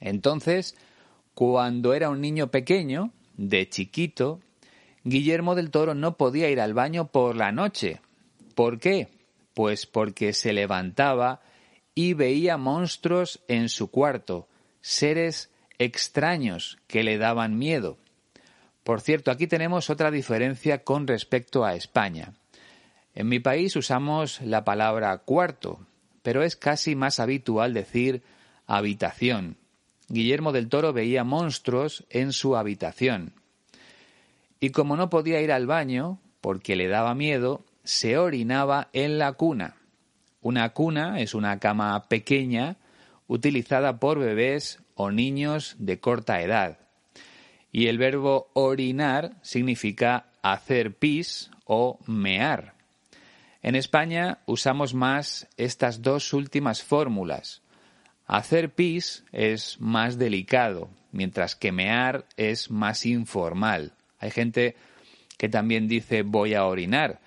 Entonces, 0.00 0.76
cuando 1.34 1.94
era 1.94 2.10
un 2.10 2.20
niño 2.20 2.50
pequeño, 2.50 3.12
de 3.36 3.68
chiquito, 3.68 4.40
Guillermo 5.04 5.54
del 5.54 5.70
Toro 5.70 5.94
no 5.94 6.16
podía 6.16 6.50
ir 6.50 6.60
al 6.60 6.74
baño 6.74 7.08
por 7.08 7.36
la 7.36 7.52
noche. 7.52 8.00
¿Por 8.54 8.78
qué? 8.78 9.08
Pues 9.54 9.86
porque 9.86 10.32
se 10.32 10.52
levantaba 10.52 11.40
y 11.94 12.14
veía 12.14 12.56
monstruos 12.56 13.40
en 13.48 13.68
su 13.68 13.90
cuarto, 13.90 14.48
seres 14.80 15.50
extraños 15.78 16.78
que 16.86 17.02
le 17.02 17.18
daban 17.18 17.58
miedo. 17.58 17.98
Por 18.86 19.00
cierto, 19.00 19.32
aquí 19.32 19.48
tenemos 19.48 19.90
otra 19.90 20.12
diferencia 20.12 20.84
con 20.84 21.08
respecto 21.08 21.64
a 21.64 21.74
España. 21.74 22.34
En 23.16 23.28
mi 23.28 23.40
país 23.40 23.74
usamos 23.74 24.40
la 24.42 24.62
palabra 24.62 25.18
cuarto, 25.18 25.80
pero 26.22 26.44
es 26.44 26.54
casi 26.54 26.94
más 26.94 27.18
habitual 27.18 27.74
decir 27.74 28.22
habitación. 28.68 29.56
Guillermo 30.06 30.52
del 30.52 30.68
Toro 30.68 30.92
veía 30.92 31.24
monstruos 31.24 32.04
en 32.10 32.32
su 32.32 32.54
habitación. 32.56 33.32
y 34.60 34.70
como 34.70 34.96
no 34.96 35.10
podía 35.10 35.40
ir 35.40 35.50
al 35.50 35.66
baño, 35.66 36.20
porque 36.40 36.76
le 36.76 36.86
daba 36.86 37.16
miedo, 37.16 37.64
se 37.82 38.18
orinaba 38.18 38.88
en 38.92 39.18
la 39.18 39.32
cuna. 39.32 39.74
Una 40.42 40.68
cuna 40.74 41.20
es 41.20 41.34
una 41.34 41.58
cama 41.58 42.04
pequeña 42.08 42.76
utilizada 43.26 43.98
por 43.98 44.20
bebés 44.20 44.78
o 44.94 45.10
niños 45.10 45.74
de 45.80 45.98
corta 45.98 46.40
edad. 46.40 46.85
Y 47.76 47.88
el 47.88 47.98
verbo 47.98 48.48
orinar 48.54 49.36
significa 49.42 50.30
hacer 50.40 50.94
pis 50.94 51.50
o 51.66 51.98
mear. 52.06 52.72
En 53.60 53.74
España 53.74 54.38
usamos 54.46 54.94
más 54.94 55.46
estas 55.58 56.00
dos 56.00 56.32
últimas 56.32 56.82
fórmulas. 56.82 57.60
Hacer 58.26 58.70
pis 58.70 59.26
es 59.30 59.78
más 59.78 60.16
delicado, 60.16 60.88
mientras 61.12 61.54
que 61.54 61.70
mear 61.70 62.24
es 62.38 62.70
más 62.70 63.04
informal. 63.04 63.92
Hay 64.20 64.30
gente 64.30 64.74
que 65.36 65.50
también 65.50 65.86
dice 65.86 66.22
voy 66.22 66.54
a 66.54 66.64
orinar, 66.64 67.20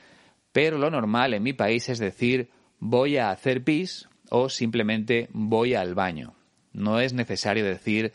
pero 0.51 0.79
lo 0.79 0.89
normal 0.89 1.36
en 1.36 1.44
mi 1.44 1.53
país 1.53 1.89
es 1.89 2.00
decir 2.00 2.50
voy 2.79 3.18
a 3.18 3.29
hacer 3.29 3.63
pis 3.63 4.10
o 4.32 4.50
simplemente 4.50 5.29
voy 5.32 5.75
al 5.75 5.94
baño. 5.94 6.34
No 6.74 7.00
es 7.00 7.13
necesario 7.13 7.63
decir 7.63 8.13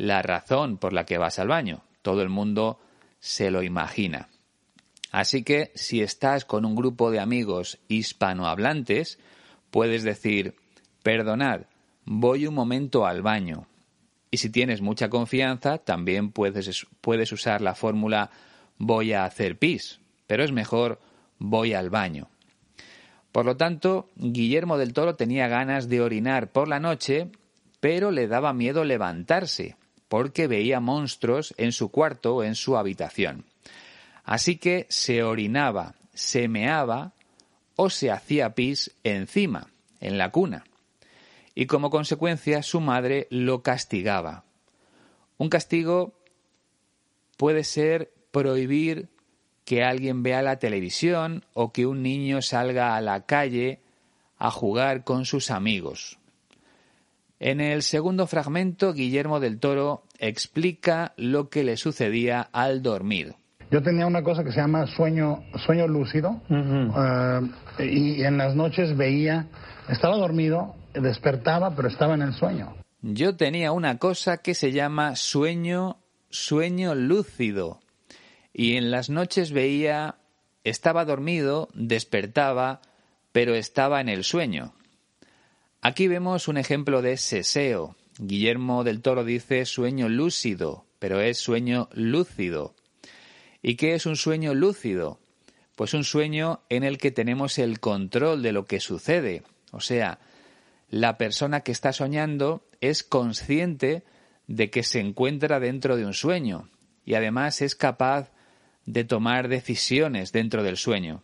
la 0.00 0.22
razón 0.22 0.78
por 0.78 0.94
la 0.94 1.04
que 1.04 1.18
vas 1.18 1.38
al 1.38 1.48
baño. 1.48 1.82
Todo 2.00 2.22
el 2.22 2.30
mundo 2.30 2.80
se 3.18 3.50
lo 3.50 3.62
imagina. 3.62 4.28
Así 5.12 5.42
que 5.42 5.72
si 5.74 6.00
estás 6.00 6.46
con 6.46 6.64
un 6.64 6.74
grupo 6.74 7.10
de 7.10 7.20
amigos 7.20 7.78
hispanohablantes, 7.88 9.18
puedes 9.70 10.02
decir, 10.02 10.54
perdonad, 11.02 11.62
voy 12.06 12.46
un 12.46 12.54
momento 12.54 13.06
al 13.06 13.20
baño. 13.20 13.66
Y 14.30 14.38
si 14.38 14.48
tienes 14.48 14.80
mucha 14.80 15.10
confianza, 15.10 15.76
también 15.76 16.32
puedes, 16.32 16.86
puedes 17.02 17.30
usar 17.32 17.60
la 17.60 17.74
fórmula 17.74 18.30
voy 18.78 19.12
a 19.12 19.24
hacer 19.24 19.58
pis, 19.58 20.00
pero 20.26 20.44
es 20.44 20.52
mejor 20.52 20.98
voy 21.38 21.74
al 21.74 21.90
baño. 21.90 22.28
Por 23.32 23.44
lo 23.44 23.58
tanto, 23.58 24.08
Guillermo 24.16 24.78
del 24.78 24.94
Toro 24.94 25.14
tenía 25.16 25.46
ganas 25.48 25.90
de 25.90 26.00
orinar 26.00 26.50
por 26.50 26.68
la 26.68 26.80
noche, 26.80 27.30
pero 27.80 28.10
le 28.10 28.28
daba 28.28 28.54
miedo 28.54 28.84
levantarse, 28.84 29.76
porque 30.10 30.48
veía 30.48 30.80
monstruos 30.80 31.54
en 31.56 31.70
su 31.70 31.92
cuarto 31.92 32.34
o 32.34 32.42
en 32.42 32.56
su 32.56 32.76
habitación. 32.76 33.44
Así 34.24 34.56
que 34.56 34.86
se 34.88 35.22
orinaba, 35.22 35.94
se 36.14 36.48
meaba 36.48 37.12
o 37.76 37.90
se 37.90 38.10
hacía 38.10 38.56
pis 38.56 38.90
encima, 39.04 39.68
en 40.00 40.18
la 40.18 40.32
cuna. 40.32 40.64
Y 41.54 41.66
como 41.66 41.90
consecuencia 41.90 42.64
su 42.64 42.80
madre 42.80 43.28
lo 43.30 43.62
castigaba. 43.62 44.42
Un 45.38 45.48
castigo 45.48 46.12
puede 47.36 47.62
ser 47.62 48.12
prohibir 48.32 49.10
que 49.64 49.84
alguien 49.84 50.24
vea 50.24 50.42
la 50.42 50.58
televisión 50.58 51.44
o 51.54 51.72
que 51.72 51.86
un 51.86 52.02
niño 52.02 52.42
salga 52.42 52.96
a 52.96 53.00
la 53.00 53.26
calle 53.26 53.78
a 54.38 54.50
jugar 54.50 55.04
con 55.04 55.24
sus 55.24 55.52
amigos. 55.52 56.19
En 57.40 57.62
el 57.62 57.82
segundo 57.82 58.26
fragmento, 58.26 58.92
Guillermo 58.92 59.40
del 59.40 59.58
Toro 59.58 60.02
explica 60.18 61.14
lo 61.16 61.48
que 61.48 61.64
le 61.64 61.78
sucedía 61.78 62.42
al 62.52 62.82
dormir. 62.82 63.34
Yo 63.70 63.82
tenía 63.82 64.06
una 64.06 64.22
cosa 64.22 64.44
que 64.44 64.52
se 64.52 64.60
llama 64.60 64.86
sueño, 64.86 65.42
sueño 65.64 65.88
lúcido 65.88 66.42
eh, 66.50 67.40
y 67.78 68.22
en 68.24 68.36
las 68.36 68.54
noches 68.54 68.94
veía, 68.94 69.46
estaba 69.88 70.16
dormido, 70.16 70.74
despertaba, 70.92 71.74
pero 71.74 71.88
estaba 71.88 72.14
en 72.14 72.22
el 72.22 72.34
sueño. 72.34 72.74
Yo 73.00 73.36
tenía 73.36 73.72
una 73.72 73.96
cosa 73.96 74.38
que 74.38 74.54
se 74.54 74.72
llama 74.72 75.16
sueño, 75.16 75.96
sueño 76.28 76.94
lúcido 76.94 77.80
y 78.52 78.76
en 78.76 78.90
las 78.90 79.08
noches 79.08 79.52
veía, 79.52 80.16
estaba 80.64 81.06
dormido, 81.06 81.68
despertaba, 81.72 82.82
pero 83.32 83.54
estaba 83.54 84.02
en 84.02 84.10
el 84.10 84.24
sueño. 84.24 84.74
Aquí 85.82 86.08
vemos 86.08 86.46
un 86.48 86.58
ejemplo 86.58 87.00
de 87.00 87.16
seseo. 87.16 87.96
Guillermo 88.18 88.84
del 88.84 89.00
Toro 89.00 89.24
dice 89.24 89.64
sueño 89.64 90.10
lúcido, 90.10 90.84
pero 90.98 91.20
es 91.20 91.38
sueño 91.38 91.88
lúcido. 91.94 92.74
¿Y 93.62 93.76
qué 93.76 93.94
es 93.94 94.04
un 94.04 94.16
sueño 94.16 94.52
lúcido? 94.52 95.20
Pues 95.76 95.94
un 95.94 96.04
sueño 96.04 96.60
en 96.68 96.84
el 96.84 96.98
que 96.98 97.10
tenemos 97.10 97.58
el 97.58 97.80
control 97.80 98.42
de 98.42 98.52
lo 98.52 98.66
que 98.66 98.78
sucede. 98.78 99.42
O 99.72 99.80
sea, 99.80 100.18
la 100.90 101.16
persona 101.16 101.60
que 101.60 101.72
está 101.72 101.94
soñando 101.94 102.62
es 102.82 103.02
consciente 103.02 104.02
de 104.48 104.68
que 104.68 104.82
se 104.82 105.00
encuentra 105.00 105.60
dentro 105.60 105.96
de 105.96 106.04
un 106.04 106.12
sueño 106.12 106.68
y 107.06 107.14
además 107.14 107.62
es 107.62 107.74
capaz 107.74 108.30
de 108.84 109.04
tomar 109.04 109.48
decisiones 109.48 110.30
dentro 110.30 110.62
del 110.62 110.76
sueño. 110.76 111.22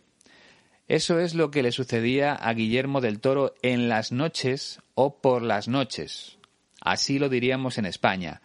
Eso 0.87 1.19
es 1.19 1.35
lo 1.35 1.51
que 1.51 1.63
le 1.63 1.71
sucedía 1.71 2.33
a 2.33 2.53
Guillermo 2.53 3.01
del 3.01 3.19
Toro 3.19 3.53
en 3.61 3.89
las 3.89 4.11
noches 4.11 4.79
o 4.95 5.21
por 5.21 5.41
las 5.41 5.67
noches. 5.67 6.37
Así 6.79 7.19
lo 7.19 7.27
diríamos 7.27 7.77
en 7.77 7.85
España, 7.85 8.41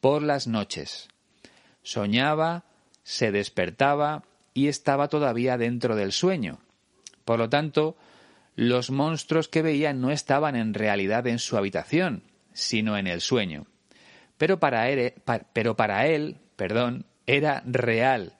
por 0.00 0.22
las 0.22 0.46
noches. 0.46 1.08
Soñaba, 1.82 2.64
se 3.02 3.32
despertaba 3.32 4.24
y 4.52 4.68
estaba 4.68 5.08
todavía 5.08 5.56
dentro 5.56 5.96
del 5.96 6.12
sueño. 6.12 6.60
Por 7.24 7.38
lo 7.38 7.48
tanto, 7.48 7.96
los 8.56 8.90
monstruos 8.90 9.48
que 9.48 9.62
veía 9.62 9.94
no 9.94 10.10
estaban 10.10 10.54
en 10.54 10.74
realidad 10.74 11.26
en 11.26 11.38
su 11.38 11.56
habitación, 11.56 12.24
sino 12.52 12.98
en 12.98 13.06
el 13.06 13.22
sueño. 13.22 13.66
Pero 14.36 14.58
para 14.60 14.90
él, 14.90 15.14
perdón, 16.56 17.06
era 17.26 17.62
real, 17.64 18.35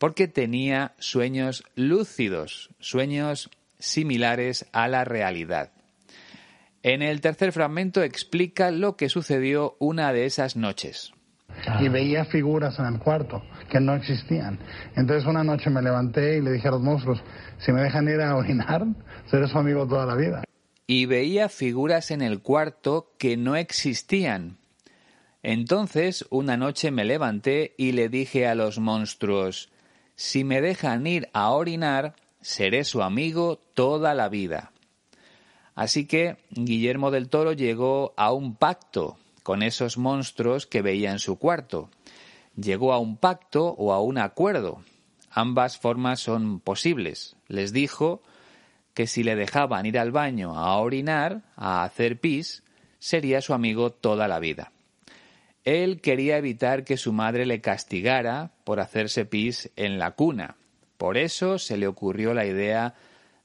porque 0.00 0.28
tenía 0.28 0.94
sueños 0.98 1.62
lúcidos, 1.76 2.70
sueños 2.80 3.50
similares 3.78 4.66
a 4.72 4.88
la 4.88 5.04
realidad. 5.04 5.72
En 6.82 7.02
el 7.02 7.20
tercer 7.20 7.52
fragmento 7.52 8.02
explica 8.02 8.70
lo 8.70 8.96
que 8.96 9.10
sucedió 9.10 9.76
una 9.78 10.14
de 10.14 10.24
esas 10.24 10.56
noches. 10.56 11.12
Y 11.80 11.90
veía 11.90 12.24
figuras 12.24 12.78
en 12.78 12.86
el 12.86 12.98
cuarto 12.98 13.42
que 13.68 13.78
no 13.78 13.94
existían. 13.94 14.58
Entonces 14.96 15.26
una 15.26 15.44
noche 15.44 15.68
me 15.68 15.82
levanté 15.82 16.38
y 16.38 16.40
le 16.40 16.52
dije 16.52 16.68
a 16.68 16.70
los 16.70 16.80
monstruos, 16.80 17.22
si 17.58 17.70
me 17.70 17.82
dejan 17.82 18.08
ir 18.08 18.22
a 18.22 18.36
orinar, 18.36 18.86
seré 19.30 19.48
su 19.48 19.58
amigo 19.58 19.86
toda 19.86 20.06
la 20.06 20.14
vida. 20.14 20.44
Y 20.86 21.04
veía 21.04 21.50
figuras 21.50 22.10
en 22.10 22.22
el 22.22 22.40
cuarto 22.40 23.12
que 23.18 23.36
no 23.36 23.54
existían. 23.54 24.56
Entonces 25.42 26.24
una 26.30 26.56
noche 26.56 26.90
me 26.90 27.04
levanté 27.04 27.74
y 27.76 27.92
le 27.92 28.08
dije 28.08 28.46
a 28.46 28.54
los 28.54 28.78
monstruos, 28.78 29.69
si 30.20 30.44
me 30.44 30.60
dejan 30.60 31.06
ir 31.06 31.30
a 31.32 31.48
orinar, 31.52 32.14
seré 32.42 32.84
su 32.84 33.02
amigo 33.02 33.56
toda 33.72 34.12
la 34.12 34.28
vida. 34.28 34.70
Así 35.74 36.04
que 36.04 36.36
Guillermo 36.50 37.10
del 37.10 37.30
Toro 37.30 37.54
llegó 37.54 38.12
a 38.18 38.30
un 38.30 38.54
pacto 38.54 39.16
con 39.42 39.62
esos 39.62 39.96
monstruos 39.96 40.66
que 40.66 40.82
veía 40.82 41.10
en 41.10 41.20
su 41.20 41.38
cuarto. 41.38 41.88
Llegó 42.54 42.92
a 42.92 42.98
un 42.98 43.16
pacto 43.16 43.74
o 43.78 43.94
a 43.94 44.02
un 44.02 44.18
acuerdo. 44.18 44.82
Ambas 45.30 45.78
formas 45.78 46.20
son 46.20 46.60
posibles. 46.60 47.34
Les 47.48 47.72
dijo 47.72 48.20
que 48.92 49.06
si 49.06 49.22
le 49.22 49.36
dejaban 49.36 49.86
ir 49.86 49.98
al 49.98 50.12
baño 50.12 50.54
a 50.54 50.76
orinar, 50.76 51.44
a 51.56 51.82
hacer 51.82 52.20
pis, 52.20 52.62
sería 52.98 53.40
su 53.40 53.54
amigo 53.54 53.88
toda 53.88 54.28
la 54.28 54.38
vida. 54.38 54.70
Él 55.64 56.00
quería 56.00 56.38
evitar 56.38 56.84
que 56.84 56.96
su 56.96 57.12
madre 57.12 57.44
le 57.46 57.60
castigara 57.60 58.52
por 58.64 58.80
hacerse 58.80 59.24
pis 59.24 59.70
en 59.76 59.98
la 59.98 60.12
cuna. 60.12 60.56
Por 60.96 61.16
eso 61.16 61.58
se 61.58 61.76
le 61.76 61.86
ocurrió 61.86 62.34
la 62.34 62.46
idea 62.46 62.94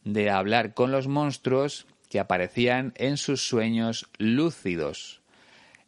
de 0.03 0.29
hablar 0.29 0.73
con 0.73 0.91
los 0.91 1.07
monstruos 1.07 1.87
que 2.09 2.19
aparecían 2.19 2.93
en 2.95 3.17
sus 3.17 3.47
sueños 3.47 4.09
lúcidos. 4.17 5.21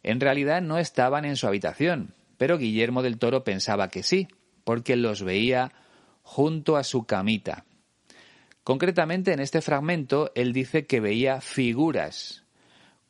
En 0.02 0.20
realidad 0.20 0.60
no 0.60 0.78
estaban 0.78 1.24
en 1.24 1.36
su 1.36 1.46
habitación, 1.46 2.14
pero 2.36 2.58
Guillermo 2.58 3.02
del 3.02 3.18
Toro 3.18 3.44
pensaba 3.44 3.88
que 3.88 4.02
sí, 4.02 4.28
porque 4.64 4.96
los 4.96 5.22
veía 5.22 5.72
junto 6.22 6.76
a 6.76 6.84
su 6.84 7.04
camita. 7.04 7.64
Concretamente 8.64 9.32
en 9.32 9.40
este 9.40 9.62
fragmento 9.62 10.30
él 10.34 10.52
dice 10.52 10.86
que 10.86 11.00
veía 11.00 11.40
figuras. 11.40 12.44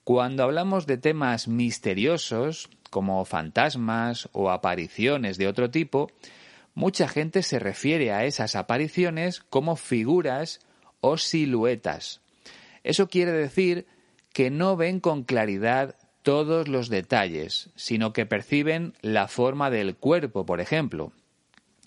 Cuando 0.04 0.44
hablamos 0.44 0.86
de 0.86 0.98
temas 0.98 1.48
misteriosos, 1.48 2.70
como 2.90 3.24
fantasmas 3.24 4.28
o 4.32 4.50
apariciones 4.50 5.38
de 5.38 5.46
otro 5.46 5.70
tipo, 5.70 6.10
mucha 6.74 7.08
gente 7.08 7.42
se 7.42 7.58
refiere 7.58 8.12
a 8.12 8.24
esas 8.24 8.56
apariciones 8.56 9.40
como 9.40 9.76
figuras 9.76 10.60
o 11.00 11.16
siluetas. 11.16 12.20
Eso 12.84 13.08
quiere 13.08 13.32
decir 13.32 13.86
que 14.32 14.50
no 14.50 14.76
ven 14.76 15.00
con 15.00 15.24
claridad 15.24 15.96
todos 16.22 16.68
los 16.68 16.88
detalles, 16.88 17.70
sino 17.74 18.12
que 18.12 18.26
perciben 18.26 18.94
la 19.00 19.28
forma 19.28 19.70
del 19.70 19.96
cuerpo, 19.96 20.44
por 20.44 20.60
ejemplo. 20.60 21.12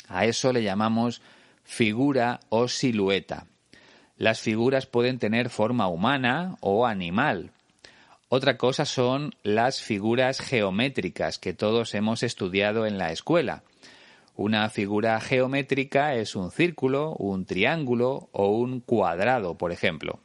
A 0.08 0.26
eso 0.26 0.52
le 0.52 0.64
llamamos 0.64 1.22
figura 1.64 2.40
o 2.50 2.68
silueta. 2.68 3.48
Las 4.18 4.42
figuras 4.42 4.86
pueden 4.86 5.20
tener 5.20 5.50
forma 5.50 5.88
humana 5.88 6.58
o 6.60 6.86
animal, 6.86 7.52
otra 8.34 8.56
cosa 8.56 8.86
son 8.86 9.36
las 9.44 9.82
figuras 9.82 10.40
geométricas 10.40 11.38
que 11.38 11.54
todos 11.54 11.94
hemos 11.96 12.24
estudiado 12.24 12.86
en 12.86 12.98
la 12.98 13.12
escuela. 13.12 13.64
Una 14.38 14.70
figura 14.70 15.20
geométrica 15.20 16.16
es 16.16 16.38
un 16.38 16.50
círculo, 16.50 17.14
un 17.16 17.44
triángulo 17.44 18.30
o 18.32 18.56
un 18.56 18.80
cuadrado, 18.80 19.58
por 19.58 19.74
ejemplo. 19.74 20.22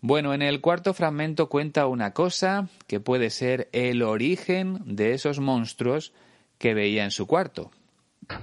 Bueno, 0.00 0.32
en 0.32 0.40
el 0.40 0.62
cuarto 0.62 0.94
fragmento 0.94 1.50
cuenta 1.50 1.86
una 1.86 2.14
cosa 2.14 2.68
que 2.86 2.98
puede 2.98 3.28
ser 3.28 3.68
el 3.72 4.02
origen 4.02 4.78
de 4.86 5.12
esos 5.12 5.38
monstruos 5.38 6.14
que 6.56 6.72
veía 6.72 7.04
en 7.04 7.10
su 7.10 7.26
cuarto. 7.26 7.72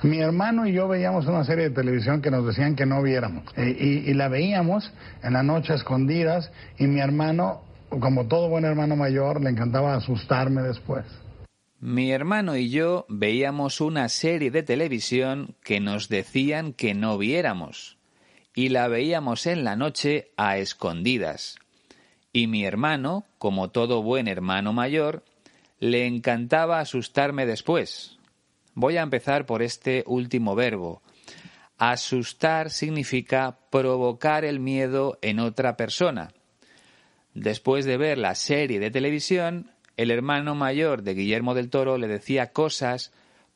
Mi 0.03 0.19
hermano 0.19 0.67
y 0.67 0.73
yo 0.73 0.87
veíamos 0.87 1.25
una 1.25 1.43
serie 1.43 1.69
de 1.69 1.75
televisión 1.75 2.21
que 2.21 2.29
nos 2.29 2.45
decían 2.45 2.75
que 2.75 2.85
no 2.85 3.01
viéramos. 3.01 3.45
Eh, 3.57 3.75
y, 3.79 4.11
y, 4.11 4.13
la 4.13 4.27
veíamos 4.27 4.93
en 5.23 5.33
la 5.33 5.41
noche 5.41 5.73
escondidas 5.73 6.51
y 6.77 6.85
mi 6.85 6.99
hermano, 6.99 7.63
como 7.89 8.27
todo 8.27 8.49
buen 8.49 8.65
hermano 8.65 8.95
mayor, 8.95 9.41
le 9.41 9.49
encantaba 9.49 9.95
asustarme 9.95 10.61
después. 10.61 11.05
Mi 11.79 12.11
hermano 12.11 12.57
y 12.57 12.69
yo 12.69 13.05
veíamos 13.07 13.79
una 13.79 14.09
serie 14.09 14.51
de 14.51 14.63
televisión 14.63 15.55
que 15.63 15.79
nos 15.79 16.09
decían 16.09 16.73
que 16.73 16.93
no 16.93 17.17
viéramos 17.17 17.97
y 18.53 18.69
la 18.69 18.89
veíamos 18.89 19.47
en 19.47 19.63
la 19.63 19.77
noche 19.77 20.31
a 20.35 20.57
escondidas. 20.57 21.57
Y 22.33 22.47
mi 22.47 22.65
hermano, 22.65 23.25
como 23.37 23.69
todo 23.69 24.03
buen 24.03 24.27
hermano 24.27 24.73
mayor, 24.73 25.23
le 25.79 26.05
encantaba 26.05 26.79
asustarme 26.79 27.45
después. 27.45 28.17
Voy 28.75 28.97
a 28.97 29.01
empezar 29.01 29.45
por 29.45 29.61
este 29.61 30.03
último 30.05 30.55
verbo. 30.55 31.01
Asustar 31.77 32.69
significa 32.69 33.57
provocar 33.71 34.43
el 34.43 34.59
miedo 34.59 35.17
en 35.21 35.39
otra 35.39 35.77
persona. 35.77 36.33
Después 37.39 37.85
de 37.85 37.95
ver 37.95 38.17
la 38.17 38.35
serie 38.35 38.81
de 38.81 38.91
televisión, 38.91 39.71
el 39.95 40.11
hermano 40.11 40.55
mayor 40.55 41.03
de 41.03 41.13
Guillermo 41.13 41.53
del 41.53 41.69
Toro 41.69 41.97
le 41.97 42.09
decía 42.09 42.51
cosas 42.51 43.13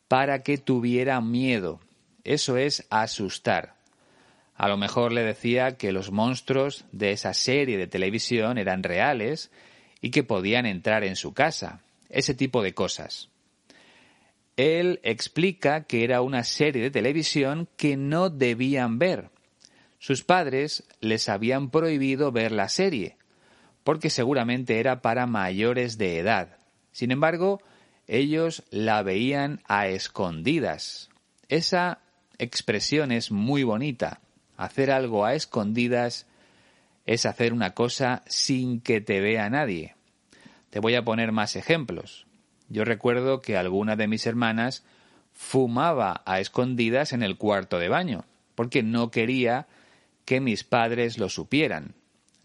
para 0.07 0.41
que 0.41 0.57
tuviera 0.57 1.19
miedo. 1.19 1.81
Eso 2.23 2.55
es 2.55 2.87
asustar. 2.89 3.75
A 4.55 4.69
lo 4.69 4.77
mejor 4.77 5.11
le 5.11 5.23
decía 5.23 5.75
que 5.75 5.91
los 5.91 6.13
monstruos 6.13 6.85
de 6.93 7.11
esa 7.11 7.33
serie 7.33 7.77
de 7.77 7.87
televisión 7.87 8.57
eran 8.57 8.83
reales 8.83 9.51
y 9.99 10.11
que 10.11 10.23
podían 10.23 10.65
entrar 10.65 11.03
en 11.03 11.17
su 11.17 11.33
casa. 11.33 11.81
Ese 12.07 12.33
tipo 12.33 12.63
de 12.63 12.73
cosas. 12.73 13.27
Él 14.55 15.01
explica 15.03 15.83
que 15.83 16.05
era 16.05 16.21
una 16.21 16.45
serie 16.45 16.83
de 16.83 16.91
televisión 16.91 17.67
que 17.75 17.97
no 17.97 18.29
debían 18.29 18.97
ver. 18.97 19.29
Sus 19.99 20.23
padres 20.23 20.85
les 21.01 21.27
habían 21.27 21.69
prohibido 21.69 22.31
ver 22.31 22.53
la 22.53 22.69
serie, 22.69 23.17
porque 23.83 24.09
seguramente 24.09 24.79
era 24.79 25.01
para 25.01 25.27
mayores 25.27 25.97
de 25.97 26.19
edad. 26.19 26.57
Sin 26.91 27.11
embargo, 27.11 27.61
ellos 28.07 28.63
la 28.69 29.01
veían 29.03 29.61
a 29.67 29.87
escondidas. 29.87 31.09
Esa 31.49 31.99
expresión 32.37 33.11
es 33.11 33.31
muy 33.31 33.63
bonita. 33.63 34.21
Hacer 34.57 34.91
algo 34.91 35.25
a 35.25 35.33
escondidas 35.33 36.27
es 37.05 37.25
hacer 37.25 37.53
una 37.53 37.73
cosa 37.73 38.23
sin 38.27 38.79
que 38.79 39.01
te 39.01 39.19
vea 39.19 39.49
nadie. 39.49 39.95
Te 40.69 40.79
voy 40.79 40.95
a 40.95 41.03
poner 41.03 41.31
más 41.31 41.55
ejemplos. 41.55 42.25
Yo 42.69 42.85
recuerdo 42.85 43.41
que 43.41 43.57
alguna 43.57 43.95
de 43.95 44.07
mis 44.07 44.25
hermanas 44.25 44.83
fumaba 45.33 46.21
a 46.25 46.39
escondidas 46.39 47.13
en 47.13 47.23
el 47.23 47.37
cuarto 47.37 47.79
de 47.79 47.89
baño, 47.89 48.25
porque 48.55 48.83
no 48.83 49.11
quería 49.11 49.67
que 50.25 50.39
mis 50.39 50.63
padres 50.63 51.17
lo 51.17 51.29
supieran. 51.29 51.95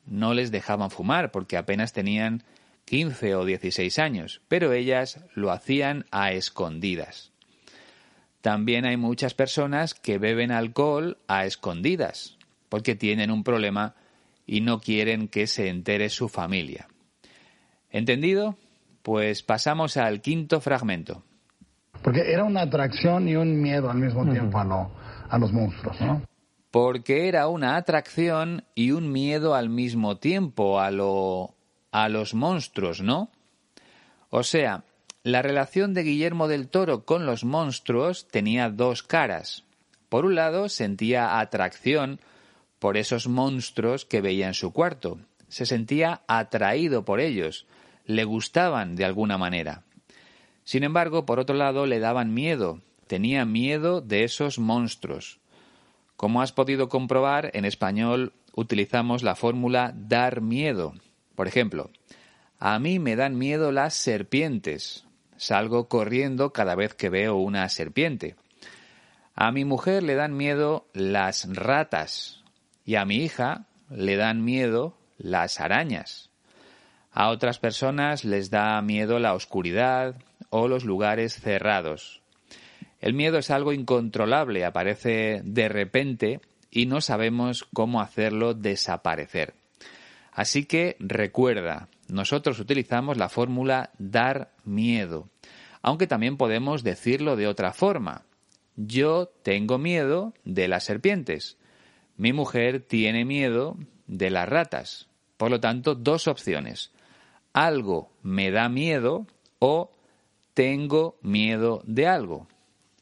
No 0.09 0.35
les 0.35 0.51
dejaban 0.51 0.91
fumar 0.91 1.31
porque 1.31 1.57
apenas 1.57 1.93
tenían 1.93 2.43
15 2.87 3.35
o 3.35 3.45
16 3.45 3.99
años, 3.99 4.41
pero 4.49 4.73
ellas 4.73 5.25
lo 5.35 5.51
hacían 5.51 6.07
a 6.11 6.33
escondidas. 6.33 7.33
También 8.41 8.87
hay 8.87 8.97
muchas 8.97 9.35
personas 9.35 9.95
que 9.95 10.19
beben 10.19 10.53
alcohol 10.53 11.19
a 11.29 11.45
escondidas, 11.45 12.39
porque 12.69 12.95
tienen 12.95 13.31
un 13.31 13.45
problema 13.45 13.95
y 14.47 14.63
no 14.63 14.81
quieren 14.81 15.29
que 15.29 15.47
se 15.47 15.69
entere 15.69 16.09
su 16.09 16.29
familia. 16.29 16.89
¿Entendido? 17.91 18.57
Pues 19.03 19.43
pasamos 19.43 19.97
al 19.97 20.23
quinto 20.23 20.61
fragmento. 20.61 21.25
Porque 22.03 22.33
era 22.33 22.45
una 22.45 22.63
atracción 22.63 23.29
y 23.29 23.37
un 23.37 23.61
miedo 23.61 23.91
al 23.91 23.99
mismo 23.99 24.25
tiempo 24.31 24.59
a, 24.59 24.91
a 25.29 25.39
los 25.39 25.53
monstruos, 25.53 26.01
¿no? 26.01 26.23
Porque 26.71 27.29
era 27.29 27.49
una 27.49 27.77
atracción 27.77 28.65
y 28.75 28.91
un 28.91 29.11
miedo 29.11 29.55
al 29.55 29.69
mismo 29.69 30.19
tiempo 30.19 30.81
a, 30.81 30.91
lo, 30.91 31.55
a 31.93 32.09
los 32.09 32.35
monstruos, 32.35 33.01
¿no? 33.01 33.31
O 34.31 34.43
sea, 34.43 34.85
la 35.23 35.43
relación 35.43 35.95
de 35.95 36.03
Guillermo 36.03 36.49
del 36.49 36.69
Toro 36.69 37.05
con 37.05 37.27
los 37.27 37.45
monstruos 37.45 38.29
tenía 38.29 38.71
dos 38.71 39.03
caras. 39.03 39.65
Por 40.09 40.25
un 40.25 40.35
lado, 40.35 40.69
sentía 40.69 41.39
atracción 41.39 42.21
por 42.79 42.97
esos 42.97 43.29
monstruos 43.29 44.05
que 44.05 44.21
veía 44.21 44.47
en 44.47 44.55
su 44.55 44.73
cuarto. 44.73 45.19
Se 45.49 45.67
sentía 45.67 46.23
atraído 46.29 47.05
por 47.05 47.21
ellos, 47.21 47.67
le 48.05 48.25
gustaban 48.25 48.97
de 48.97 49.05
alguna 49.05 49.39
manera. 49.39 49.83
Sin 50.65 50.85
embargo, 50.85 51.25
por 51.27 51.39
otro 51.39 51.57
lado, 51.57 51.87
le 51.87 51.99
daban 51.99 52.33
miedo, 52.33 52.81
tenía 53.07 53.45
miedo 53.45 54.01
de 54.01 54.25
esos 54.25 54.59
monstruos. 54.59 55.41
Como 56.19 56.43
has 56.43 56.51
podido 56.51 56.89
comprobar, 56.89 57.53
en 57.55 57.65
español 57.65 58.33
utilizamos 58.53 59.23
la 59.23 59.37
fórmula 59.37 59.95
dar 59.95 60.41
miedo. 60.41 60.95
Por 61.37 61.47
ejemplo, 61.47 61.91
a 62.59 62.81
mí 62.81 62.99
me 62.99 63.15
dan 63.15 63.39
miedo 63.39 63.71
las 63.71 63.95
serpientes, 63.95 65.07
Salgo 65.37 65.87
corriendo 65.87 66.53
cada 66.53 66.75
vez 66.75 66.95
que 66.95 67.09
veo 67.09 67.37
una 67.37 67.69
serpiente. 67.69 68.35
A 69.37 69.53
mi 69.53 69.65
mujer 69.65 70.03
le 70.03 70.17
dan 70.17 70.37
miedo 70.37 70.89
las 70.93 71.47
ratas 71.55 72.43
y 72.85 72.97
a 72.97 73.05
mi 73.05 73.19
hija 73.19 73.67
le 73.89 74.17
dan 74.17 74.45
miedo 74.45 74.99
las 75.19 75.61
arañas. 75.61 76.31
A 77.13 77.29
otras 77.29 77.61
personas 77.61 78.25
les 78.25 78.51
da 78.51 78.83
miedo 78.83 79.21
la 79.21 79.35
oscuridad 79.35 80.17
o 80.51 80.67
los 80.67 80.85
lugares 80.85 81.41
cerrados. 81.41 82.18
El 83.01 83.15
miedo 83.15 83.39
es 83.39 83.51
algo 83.51 83.73
incontrolable, 83.73 84.65
aparece 84.65 85.41
de 85.45 85.69
repente 85.69 86.41
y 86.71 86.87
no 86.87 87.01
sabemos 87.01 87.67
cómo 87.73 88.01
hacerlo 88.01 88.55
desaparecer. 88.55 89.55
Así 90.33 90.65
que 90.65 90.97
recuerda, 90.99 91.89
nosotros 92.09 92.59
utilizamos 92.61 93.17
la 93.17 93.29
fórmula 93.29 93.91
dar 93.99 94.53
miedo, 94.65 95.29
aunque 95.83 96.07
también 96.07 96.37
podemos 96.37 96.83
decirlo 96.83 97.37
de 97.37 97.47
otra 97.47 97.73
forma. 97.73 98.25
Yo 98.77 99.27
tengo 99.43 99.79
miedo 99.79 100.35
de 100.45 100.69
las 100.69 100.85
serpientes. 100.85 101.57
Mi 102.17 102.33
mujer 102.33 102.81
tiene 102.81 103.25
miedo 103.25 103.77
de 104.07 104.31
las 104.31 104.49
ratas. 104.49 105.09
Por 105.37 105.51
lo 105.51 105.61
tanto, 105.61 105.95
dos 105.95 106.29
opciones. 106.29 106.93
Algo 107.53 108.13
me 108.23 108.51
da 108.51 108.69
miedo 108.69 109.27
o 109.59 109.91
tengo 110.55 111.17
miedo 111.23 111.83
de 111.87 112.07
algo. 112.07 112.47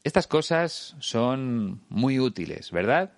Estas 0.07 0.25
cosas 0.25 0.95
son 0.99 1.81
muy 1.89 2.17
útiles, 2.17 2.71
¿verdad? 2.71 3.11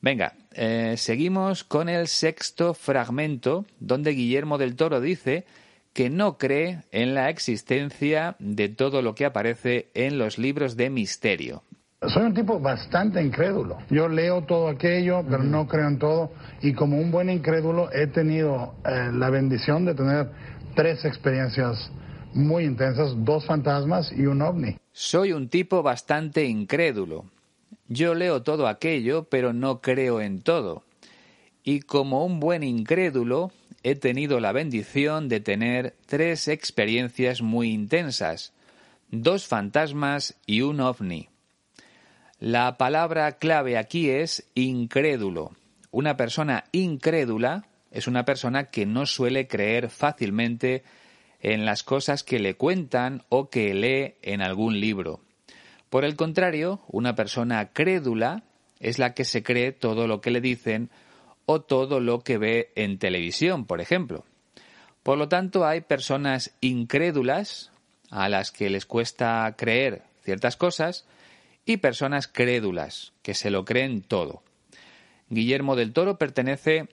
Venga, 0.00 0.32
eh, 0.54 0.94
seguimos 0.96 1.64
con 1.64 1.90
el 1.90 2.06
sexto 2.06 2.72
fragmento, 2.72 3.66
donde 3.78 4.12
Guillermo 4.12 4.56
del 4.56 4.74
Toro 4.74 5.02
dice 5.02 5.44
que 5.92 6.08
no 6.08 6.38
cree 6.38 6.84
en 6.92 7.12
la 7.12 7.28
existencia 7.28 8.36
de 8.38 8.70
todo 8.70 9.02
lo 9.02 9.14
que 9.14 9.26
aparece 9.26 9.90
en 9.92 10.16
los 10.16 10.38
libros 10.38 10.78
de 10.78 10.88
misterio. 10.88 11.62
Soy 12.08 12.22
un 12.22 12.32
tipo 12.32 12.58
bastante 12.58 13.22
incrédulo. 13.22 13.76
Yo 13.90 14.08
leo 14.08 14.46
todo 14.46 14.68
aquello, 14.68 15.22
pero 15.28 15.42
no 15.42 15.68
creo 15.68 15.88
en 15.88 15.98
todo. 15.98 16.32
Y 16.62 16.72
como 16.72 16.96
un 16.96 17.10
buen 17.10 17.28
incrédulo 17.28 17.92
he 17.92 18.06
tenido 18.06 18.76
eh, 18.86 19.10
la 19.12 19.28
bendición 19.28 19.84
de 19.84 19.94
tener 19.94 20.30
tres 20.74 21.04
experiencias 21.04 21.92
muy 22.32 22.64
intensas, 22.64 23.12
dos 23.18 23.44
fantasmas 23.44 24.10
y 24.16 24.24
un 24.24 24.40
ovni. 24.40 24.78
Soy 24.92 25.32
un 25.32 25.48
tipo 25.48 25.82
bastante 25.82 26.44
incrédulo. 26.44 27.24
Yo 27.88 28.14
leo 28.14 28.42
todo 28.42 28.68
aquello, 28.68 29.24
pero 29.24 29.52
no 29.52 29.80
creo 29.80 30.20
en 30.20 30.42
todo. 30.42 30.84
Y 31.64 31.80
como 31.80 32.26
un 32.26 32.40
buen 32.40 32.62
incrédulo, 32.62 33.52
he 33.82 33.94
tenido 33.94 34.38
la 34.38 34.52
bendición 34.52 35.28
de 35.28 35.40
tener 35.40 35.96
tres 36.06 36.46
experiencias 36.48 37.40
muy 37.40 37.70
intensas, 37.70 38.52
dos 39.10 39.46
fantasmas 39.46 40.36
y 40.46 40.60
un 40.60 40.80
ovni. 40.80 41.28
La 42.38 42.76
palabra 42.76 43.32
clave 43.38 43.78
aquí 43.78 44.10
es 44.10 44.44
incrédulo. 44.54 45.52
Una 45.90 46.16
persona 46.16 46.64
incrédula 46.72 47.66
es 47.90 48.06
una 48.06 48.24
persona 48.24 48.64
que 48.64 48.84
no 48.84 49.06
suele 49.06 49.46
creer 49.46 49.90
fácilmente 49.90 50.82
en 51.42 51.64
las 51.64 51.82
cosas 51.82 52.22
que 52.22 52.38
le 52.38 52.54
cuentan 52.54 53.24
o 53.28 53.50
que 53.50 53.74
lee 53.74 54.14
en 54.22 54.40
algún 54.40 54.80
libro. 54.80 55.20
Por 55.90 56.04
el 56.04 56.16
contrario, 56.16 56.80
una 56.88 57.14
persona 57.14 57.72
crédula 57.72 58.44
es 58.80 58.98
la 58.98 59.12
que 59.12 59.24
se 59.24 59.42
cree 59.42 59.72
todo 59.72 60.06
lo 60.06 60.20
que 60.20 60.30
le 60.30 60.40
dicen 60.40 60.88
o 61.44 61.60
todo 61.60 62.00
lo 62.00 62.20
que 62.20 62.38
ve 62.38 62.72
en 62.76 62.98
televisión, 62.98 63.66
por 63.66 63.80
ejemplo. 63.80 64.24
Por 65.02 65.18
lo 65.18 65.28
tanto, 65.28 65.66
hay 65.66 65.80
personas 65.80 66.54
incrédulas 66.60 67.72
a 68.10 68.28
las 68.28 68.52
que 68.52 68.70
les 68.70 68.86
cuesta 68.86 69.52
creer 69.58 70.02
ciertas 70.22 70.56
cosas 70.56 71.06
y 71.66 71.78
personas 71.78 72.28
crédulas, 72.28 73.12
que 73.22 73.34
se 73.34 73.50
lo 73.50 73.64
creen 73.64 74.02
todo. 74.02 74.42
Guillermo 75.28 75.74
del 75.74 75.92
Toro 75.92 76.18
pertenece 76.18 76.88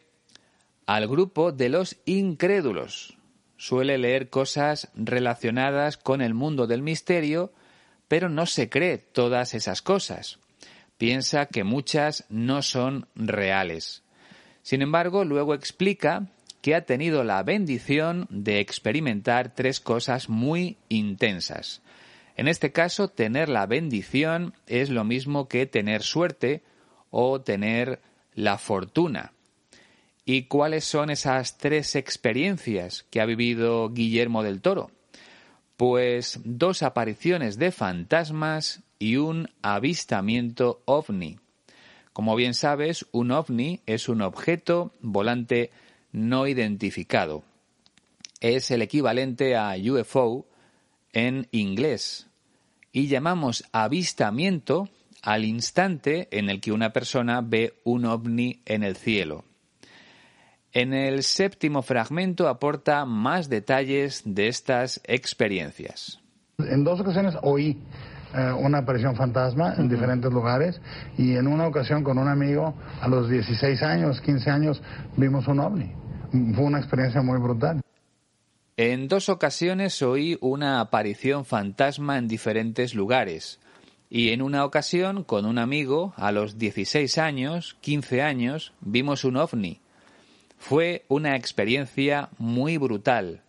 al 0.88 1.08
grupo 1.08 1.52
de 1.52 1.70
los 1.70 1.98
incrédulos. 2.06 3.19
Suele 3.60 3.98
leer 3.98 4.30
cosas 4.30 4.88
relacionadas 4.96 5.98
con 5.98 6.22
el 6.22 6.34
mundo 6.34 6.66
del 6.66 6.82
misterio, 6.82 7.52
pero 8.08 8.30
no 8.30 8.46
se 8.46 8.70
cree 8.70 8.98
todas 8.98 9.54
esas 9.54 9.82
cosas. 9.82 10.40
Piensa 10.98 11.48
que 11.48 11.66
muchas 11.66 12.24
no 12.30 12.62
son 12.62 13.10
reales. 13.16 14.02
Sin 14.62 14.82
embargo, 14.82 15.26
luego 15.26 15.54
explica 15.54 16.28
que 16.62 16.74
ha 16.74 16.86
tenido 16.86 17.26
la 17.26 17.44
bendición 17.44 18.28
de 18.30 18.62
experimentar 18.62 19.54
tres 19.54 19.82
cosas 19.82 20.30
muy 20.30 20.78
intensas. 20.88 21.82
En 22.38 22.48
este 22.48 22.72
caso, 22.72 23.10
tener 23.10 23.50
la 23.50 23.66
bendición 23.66 24.54
es 24.68 24.90
lo 24.90 25.04
mismo 25.04 25.50
que 25.50 25.66
tener 25.66 26.02
suerte 26.02 26.64
o 27.10 27.42
tener 27.42 28.00
la 28.36 28.58
fortuna. 28.58 29.34
¿Y 30.32 30.44
cuáles 30.44 30.86
son 30.86 31.10
esas 31.10 31.58
tres 31.58 31.96
experiencias 31.96 33.04
que 33.10 33.20
ha 33.20 33.26
vivido 33.26 33.90
Guillermo 33.90 34.44
del 34.44 34.62
Toro? 34.62 34.92
Pues 35.76 36.40
dos 36.44 36.84
apariciones 36.84 37.58
de 37.58 37.72
fantasmas 37.72 38.84
y 39.00 39.16
un 39.16 39.50
avistamiento 39.64 40.84
ovni. 40.86 41.40
Como 42.14 42.36
bien 42.36 42.54
sabes, 42.54 43.08
un 43.12 43.32
ovni 43.32 43.80
es 43.88 44.08
un 44.08 44.22
objeto 44.22 44.94
volante 45.02 45.72
no 46.12 46.46
identificado. 46.46 47.44
Es 48.40 48.70
el 48.70 48.84
equivalente 48.84 49.56
a 49.56 49.74
UFO 49.78 50.46
en 51.12 51.48
inglés, 51.50 52.28
y 52.92 53.08
llamamos 53.08 53.64
avistamiento 53.72 54.90
al 55.24 55.44
instante 55.44 56.28
en 56.30 56.52
el 56.52 56.62
que 56.62 56.72
una 56.72 56.94
persona 56.94 57.42
ve 57.42 57.80
un 57.84 58.06
ovni 58.06 58.62
en 58.68 58.84
el 58.84 58.96
cielo. 58.96 59.49
En 60.72 60.94
el 60.94 61.24
séptimo 61.24 61.82
fragmento 61.82 62.48
aporta 62.48 63.04
más 63.06 63.50
detalles 63.50 64.22
de 64.26 64.48
estas 64.48 65.02
experiencias. 65.06 66.20
En 66.60 66.84
dos 66.84 67.00
ocasiones 67.00 67.36
oí 67.42 67.82
eh, 68.36 68.52
una 68.52 68.80
aparición 68.80 69.16
fantasma 69.16 69.74
en 69.78 69.90
diferentes 69.90 70.32
lugares 70.32 70.80
y 71.18 71.36
en 71.36 71.48
una 71.48 71.66
ocasión 71.66 72.04
con 72.04 72.20
un 72.20 72.28
amigo 72.28 72.76
a 73.02 73.08
los 73.08 73.28
16 73.30 73.82
años, 73.82 74.22
15 74.22 74.52
años 74.52 74.84
vimos 75.18 75.48
un 75.48 75.60
ovni. 75.60 75.92
Fue 76.54 76.64
una 76.66 76.78
experiencia 76.78 77.24
muy 77.24 77.40
brutal. 77.40 77.82
En 78.78 79.08
dos 79.08 79.30
ocasiones 79.30 80.00
oí 80.04 80.38
una 80.40 80.80
aparición 80.82 81.46
fantasma 81.46 82.20
en 82.20 82.28
diferentes 82.28 82.94
lugares 82.94 83.60
y 84.08 84.30
en 84.30 84.44
una 84.44 84.64
ocasión 84.64 85.24
con 85.24 85.48
un 85.48 85.58
amigo 85.58 86.14
a 86.16 86.32
los 86.32 86.60
16 86.60 87.18
años, 87.18 87.76
15 87.82 88.22
años, 88.22 88.74
vimos 88.82 89.24
un 89.24 89.38
ovni. 89.38 89.82
Fue 90.60 91.06
una 91.08 91.36
experiencia 91.36 92.30
muy 92.38 92.78
brutal. 92.78 93.42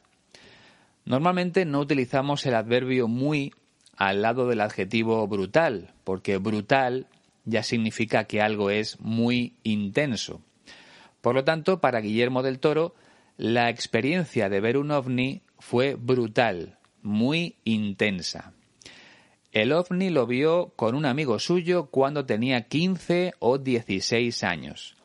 Normalmente 1.04 1.66
no 1.66 1.80
utilizamos 1.80 2.46
el 2.46 2.54
adverbio 2.54 3.08
muy 3.08 3.52
al 3.96 4.22
lado 4.22 4.48
del 4.48 4.62
adjetivo 4.62 5.26
brutal, 5.26 5.92
porque 6.04 6.38
brutal 6.38 7.08
ya 7.44 7.62
significa 7.62 8.24
que 8.24 8.40
algo 8.40 8.70
es 8.70 8.98
muy 9.00 9.54
intenso. 9.64 10.40
Por 11.20 11.34
lo 11.34 11.44
tanto, 11.44 11.80
para 11.80 12.00
Guillermo 12.00 12.42
del 12.42 12.60
Toro, 12.60 12.94
la 13.36 13.68
experiencia 13.68 14.48
de 14.48 14.60
ver 14.60 14.78
un 14.78 14.92
ovni 14.92 15.42
fue 15.58 15.96
brutal, 15.96 16.78
muy 17.02 17.56
intensa. 17.64 18.54
El 19.52 19.72
ovni 19.72 20.10
lo 20.10 20.26
vio 20.26 20.72
con 20.76 20.94
un 20.94 21.04
amigo 21.04 21.40
suyo 21.40 21.86
cuando 21.86 22.24
tenía 22.24 22.68
15 22.68 23.34
o 23.40 23.58
16 23.58 24.44
años. 24.44 24.96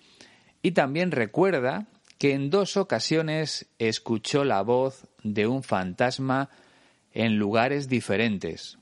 Y 0.61 0.71
también 0.71 1.11
recuerda 1.11 1.87
que 2.17 2.34
en 2.34 2.49
dos 2.49 2.78
ocasiones 2.78 3.67
escuchó 3.80 4.43
la 4.43 4.62
voz 4.62 5.08
de 5.23 5.47
un 5.47 5.63
fantasma 5.63 6.49
en 7.13 7.38
lugares 7.38 7.89
diferentes. 7.89 8.78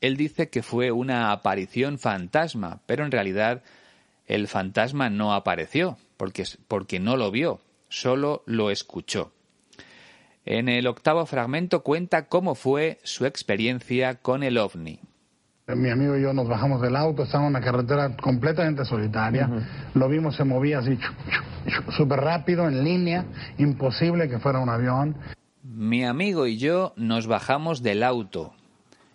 Él 0.00 0.16
dice 0.16 0.50
que 0.50 0.62
fue 0.62 0.90
una 0.90 1.32
aparición 1.32 1.98
fantasma, 1.98 2.80
pero 2.86 3.04
en 3.04 3.10
realidad 3.10 3.62
el 4.26 4.48
fantasma 4.48 5.10
no 5.10 5.34
apareció, 5.34 5.98
porque, 6.16 6.44
porque 6.68 7.00
no 7.00 7.16
lo 7.16 7.30
vio, 7.30 7.60
solo 7.88 8.42
lo 8.46 8.70
escuchó. 8.70 9.32
En 10.44 10.68
el 10.68 10.86
octavo 10.86 11.24
fragmento 11.24 11.82
cuenta 11.82 12.26
cómo 12.28 12.54
fue 12.54 12.98
su 13.02 13.24
experiencia 13.24 14.16
con 14.16 14.42
el 14.42 14.58
ovni. 14.58 15.00
Mi 15.66 15.90
amigo 15.90 16.16
y 16.16 16.22
yo 16.22 16.34
nos 16.34 16.46
bajamos 16.46 16.82
del 16.82 16.94
auto, 16.94 17.22
estábamos 17.22 17.48
en 17.50 17.56
una 17.56 17.64
carretera 17.64 18.16
completamente 18.16 18.84
solitaria. 18.84 19.48
Lo 19.94 20.08
vimos, 20.08 20.36
se 20.36 20.44
movía 20.44 20.80
así, 20.80 20.98
súper 21.96 22.20
rápido, 22.20 22.68
en 22.68 22.84
línea, 22.84 23.24
imposible 23.56 24.28
que 24.28 24.38
fuera 24.38 24.58
un 24.58 24.68
avión. 24.68 25.16
Mi 25.62 26.04
amigo 26.04 26.46
y 26.46 26.58
yo 26.58 26.92
nos 26.96 27.26
bajamos 27.26 27.82
del 27.82 28.02
auto. 28.02 28.52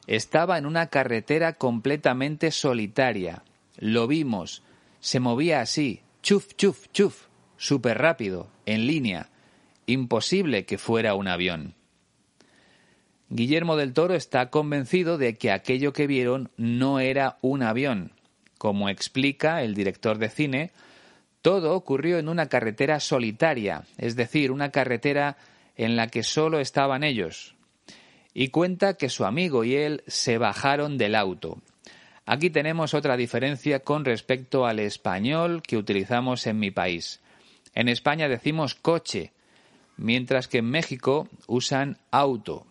Estaba 0.08 0.58
en 0.58 0.66
una 0.66 0.88
carretera 0.88 1.54
completamente 1.54 2.50
solitaria. 2.50 3.44
Lo 3.78 4.08
vimos, 4.08 4.64
se 5.00 5.20
movía 5.20 5.62
así, 5.62 6.02
chuf, 6.24 6.56
chuf, 6.56 6.88
chuf 6.92 7.30
súper 7.60 8.00
rápido, 8.00 8.48
en 8.66 8.88
línea. 8.88 9.30
Imposible 9.86 10.66
que 10.66 10.80
fuera 10.80 11.14
un 11.14 11.28
avión. 11.28 11.76
Guillermo 13.30 13.76
del 13.76 13.94
Toro 13.94 14.16
está 14.16 14.50
convencido 14.50 15.20
de 15.20 15.36
que 15.36 15.52
aquello 15.52 15.94
que 15.94 16.08
vieron 16.08 16.50
no 16.58 17.00
era 17.00 17.38
un 17.42 17.62
avión. 17.62 18.12
Como 18.58 18.90
explica 18.90 19.62
el 19.62 19.76
director 19.76 20.18
de 20.18 20.30
cine, 20.30 20.72
todo 21.44 21.76
ocurrió 21.76 22.18
en 22.18 22.28
una 22.28 22.48
carretera 22.50 23.00
solitaria, 23.00 23.84
es 23.98 24.16
decir, 24.16 24.52
una 24.52 24.72
carretera 24.72 25.38
en 25.78 25.96
la 25.96 26.08
que 26.08 26.24
solo 26.24 26.60
estaban 26.60 27.04
ellos. 27.04 27.56
Y 28.34 28.50
cuenta 28.50 28.96
que 28.96 29.10
su 29.10 29.26
amigo 29.26 29.64
y 29.64 29.76
él 29.76 30.04
se 30.08 30.40
bajaron 30.40 30.98
del 30.98 31.14
auto. 31.14 31.62
Aquí 32.26 32.50
tenemos 32.50 32.94
otra 32.94 33.16
diferencia 33.16 33.80
con 33.80 34.06
respecto 34.06 34.66
al 34.66 34.80
español 34.80 35.62
que 35.62 35.78
utilizamos 35.78 36.48
en 36.48 36.60
mi 36.60 36.72
país. 36.72 37.22
En 37.76 37.90
España 37.90 38.28
decimos 38.28 38.76
coche, 38.76 39.32
mientras 39.98 40.48
que 40.48 40.60
en 40.60 40.70
México 40.70 41.28
usan 41.48 41.98
auto. 42.12 42.66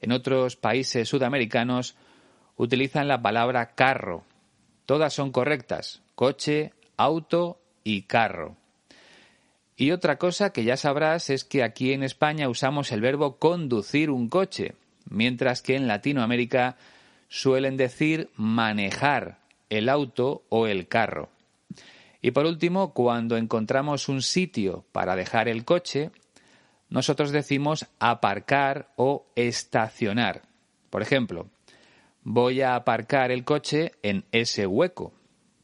En 0.00 0.12
otros 0.12 0.56
países 0.56 1.08
sudamericanos 1.08 1.96
utilizan 2.56 3.08
la 3.08 3.22
palabra 3.22 3.74
carro. 3.74 4.24
Todas 4.86 5.12
son 5.12 5.30
correctas, 5.30 6.02
coche, 6.14 6.72
auto 6.96 7.60
y 7.84 8.02
carro. 8.02 8.56
Y 9.76 9.92
otra 9.92 10.18
cosa 10.18 10.52
que 10.52 10.64
ya 10.64 10.76
sabrás 10.76 11.30
es 11.30 11.44
que 11.44 11.62
aquí 11.62 11.92
en 11.92 12.02
España 12.02 12.48
usamos 12.50 12.92
el 12.92 13.00
verbo 13.00 13.38
conducir 13.38 14.10
un 14.10 14.28
coche, 14.28 14.74
mientras 15.08 15.62
que 15.62 15.76
en 15.76 15.86
Latinoamérica 15.86 16.76
suelen 17.28 17.78
decir 17.78 18.28
manejar 18.36 19.38
el 19.70 19.88
auto 19.88 20.42
o 20.50 20.66
el 20.66 20.86
carro. 20.86 21.30
Y 22.20 22.32
por 22.32 22.44
último, 22.44 22.92
cuando 22.92 23.38
encontramos 23.38 24.08
un 24.10 24.20
sitio 24.20 24.84
para 24.92 25.16
dejar 25.16 25.48
el 25.48 25.64
coche, 25.64 26.10
nosotros 26.90 27.30
decimos 27.30 27.86
aparcar 28.00 28.92
o 28.96 29.26
estacionar. 29.36 30.42
Por 30.90 31.02
ejemplo, 31.02 31.48
voy 32.24 32.60
a 32.60 32.74
aparcar 32.74 33.30
el 33.30 33.44
coche 33.44 33.92
en 34.02 34.24
ese 34.32 34.66
hueco. 34.66 35.12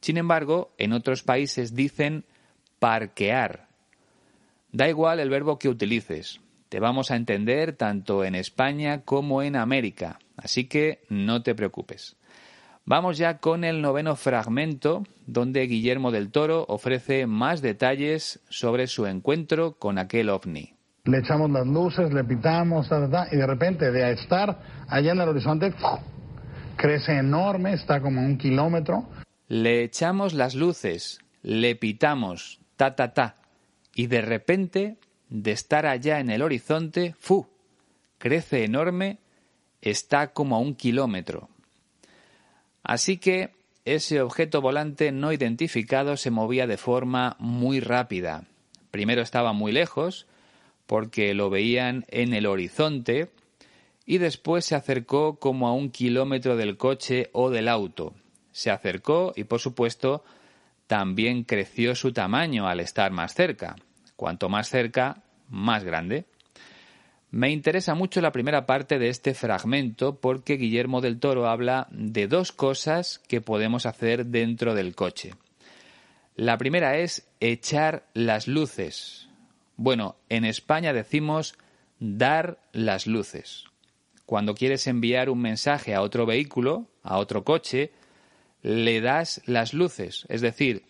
Sin 0.00 0.16
embargo, 0.16 0.72
en 0.78 0.92
otros 0.92 1.24
países 1.24 1.74
dicen 1.74 2.24
parquear. 2.78 3.66
Da 4.70 4.88
igual 4.88 5.18
el 5.18 5.30
verbo 5.30 5.58
que 5.58 5.68
utilices. 5.68 6.40
Te 6.68 6.80
vamos 6.80 7.10
a 7.10 7.16
entender 7.16 7.72
tanto 7.72 8.24
en 8.24 8.34
España 8.34 9.02
como 9.02 9.42
en 9.42 9.56
América. 9.56 10.20
Así 10.36 10.66
que 10.66 11.02
no 11.08 11.42
te 11.42 11.54
preocupes. 11.54 12.16
Vamos 12.84 13.18
ya 13.18 13.38
con 13.38 13.64
el 13.64 13.82
noveno 13.82 14.14
fragmento, 14.14 15.02
donde 15.26 15.66
Guillermo 15.66 16.12
del 16.12 16.30
Toro 16.30 16.64
ofrece 16.68 17.26
más 17.26 17.62
detalles 17.62 18.40
sobre 18.48 18.86
su 18.86 19.06
encuentro 19.06 19.72
con 19.76 19.98
aquel 19.98 20.28
ovni. 20.28 20.75
Le 21.06 21.18
echamos 21.18 21.50
las 21.50 21.66
luces, 21.66 22.12
le 22.12 22.24
pitamos, 22.24 22.90
y 23.30 23.36
de 23.36 23.46
repente 23.46 23.92
de 23.92 24.10
estar 24.10 24.58
allá 24.88 25.12
en 25.12 25.20
el 25.20 25.28
horizonte, 25.28 25.72
crece 26.76 27.18
enorme, 27.18 27.74
está 27.74 28.00
como 28.00 28.22
un 28.22 28.36
kilómetro. 28.36 29.08
Le 29.46 29.84
echamos 29.84 30.34
las 30.34 30.56
luces, 30.56 31.20
le 31.44 31.76
pitamos, 31.76 32.58
ta, 32.76 32.96
ta, 32.96 33.14
ta, 33.14 33.36
y 33.94 34.08
de 34.08 34.20
repente, 34.20 34.96
de 35.28 35.52
estar 35.52 35.86
allá 35.86 36.18
en 36.18 36.28
el 36.28 36.42
horizonte, 36.42 37.14
¡fu! 37.20 37.46
crece 38.18 38.64
enorme, 38.64 39.18
está 39.80 40.32
como 40.32 40.56
a 40.56 40.58
un 40.58 40.74
kilómetro. 40.74 41.48
Así 42.82 43.18
que 43.18 43.50
ese 43.84 44.20
objeto 44.20 44.60
volante 44.60 45.12
no 45.12 45.32
identificado 45.32 46.16
se 46.16 46.32
movía 46.32 46.66
de 46.66 46.76
forma 46.76 47.36
muy 47.38 47.78
rápida. 47.78 48.42
Primero 48.90 49.22
estaba 49.22 49.52
muy 49.52 49.70
lejos, 49.70 50.26
porque 50.86 51.34
lo 51.34 51.50
veían 51.50 52.04
en 52.08 52.32
el 52.32 52.46
horizonte, 52.46 53.30
y 54.06 54.18
después 54.18 54.64
se 54.64 54.76
acercó 54.76 55.36
como 55.36 55.66
a 55.66 55.72
un 55.72 55.90
kilómetro 55.90 56.56
del 56.56 56.76
coche 56.76 57.28
o 57.32 57.50
del 57.50 57.68
auto. 57.68 58.14
se 58.52 58.70
acercó 58.70 59.34
y, 59.36 59.44
por 59.44 59.60
supuesto, 59.60 60.24
también 60.86 61.44
creció 61.44 61.94
su 61.94 62.12
tamaño 62.12 62.66
al 62.66 62.80
estar 62.80 63.10
más 63.10 63.34
cerca. 63.34 63.76
Cuanto 64.16 64.48
más 64.48 64.70
cerca, 64.70 65.22
más 65.50 65.84
grande. 65.84 66.24
Me 67.30 67.50
interesa 67.50 67.94
mucho 67.94 68.22
la 68.22 68.32
primera 68.32 68.64
parte 68.64 68.98
de 68.98 69.08
este 69.08 69.34
fragmento 69.34 70.18
porque 70.20 70.56
Guillermo 70.56 71.02
del 71.02 71.18
Toro 71.18 71.48
habla 71.48 71.86
de 71.90 72.28
dos 72.28 72.52
cosas 72.52 73.18
que 73.28 73.42
podemos 73.42 73.84
hacer 73.84 74.26
dentro 74.26 74.74
del 74.74 74.94
coche. 74.94 75.34
La 76.34 76.56
primera 76.56 76.96
es 76.96 77.28
echar 77.40 78.06
las 78.14 78.46
luces. 78.46 79.25
Bueno, 79.76 80.16
en 80.28 80.44
España 80.44 80.92
decimos 80.92 81.56
dar 81.98 82.58
las 82.72 83.06
luces. 83.06 83.64
Cuando 84.24 84.54
quieres 84.54 84.86
enviar 84.86 85.30
un 85.30 85.40
mensaje 85.40 85.94
a 85.94 86.02
otro 86.02 86.26
vehículo, 86.26 86.88
a 87.02 87.18
otro 87.18 87.44
coche, 87.44 87.92
le 88.62 89.00
das 89.00 89.42
las 89.46 89.74
luces, 89.74 90.26
es 90.28 90.40
decir, 90.40 90.84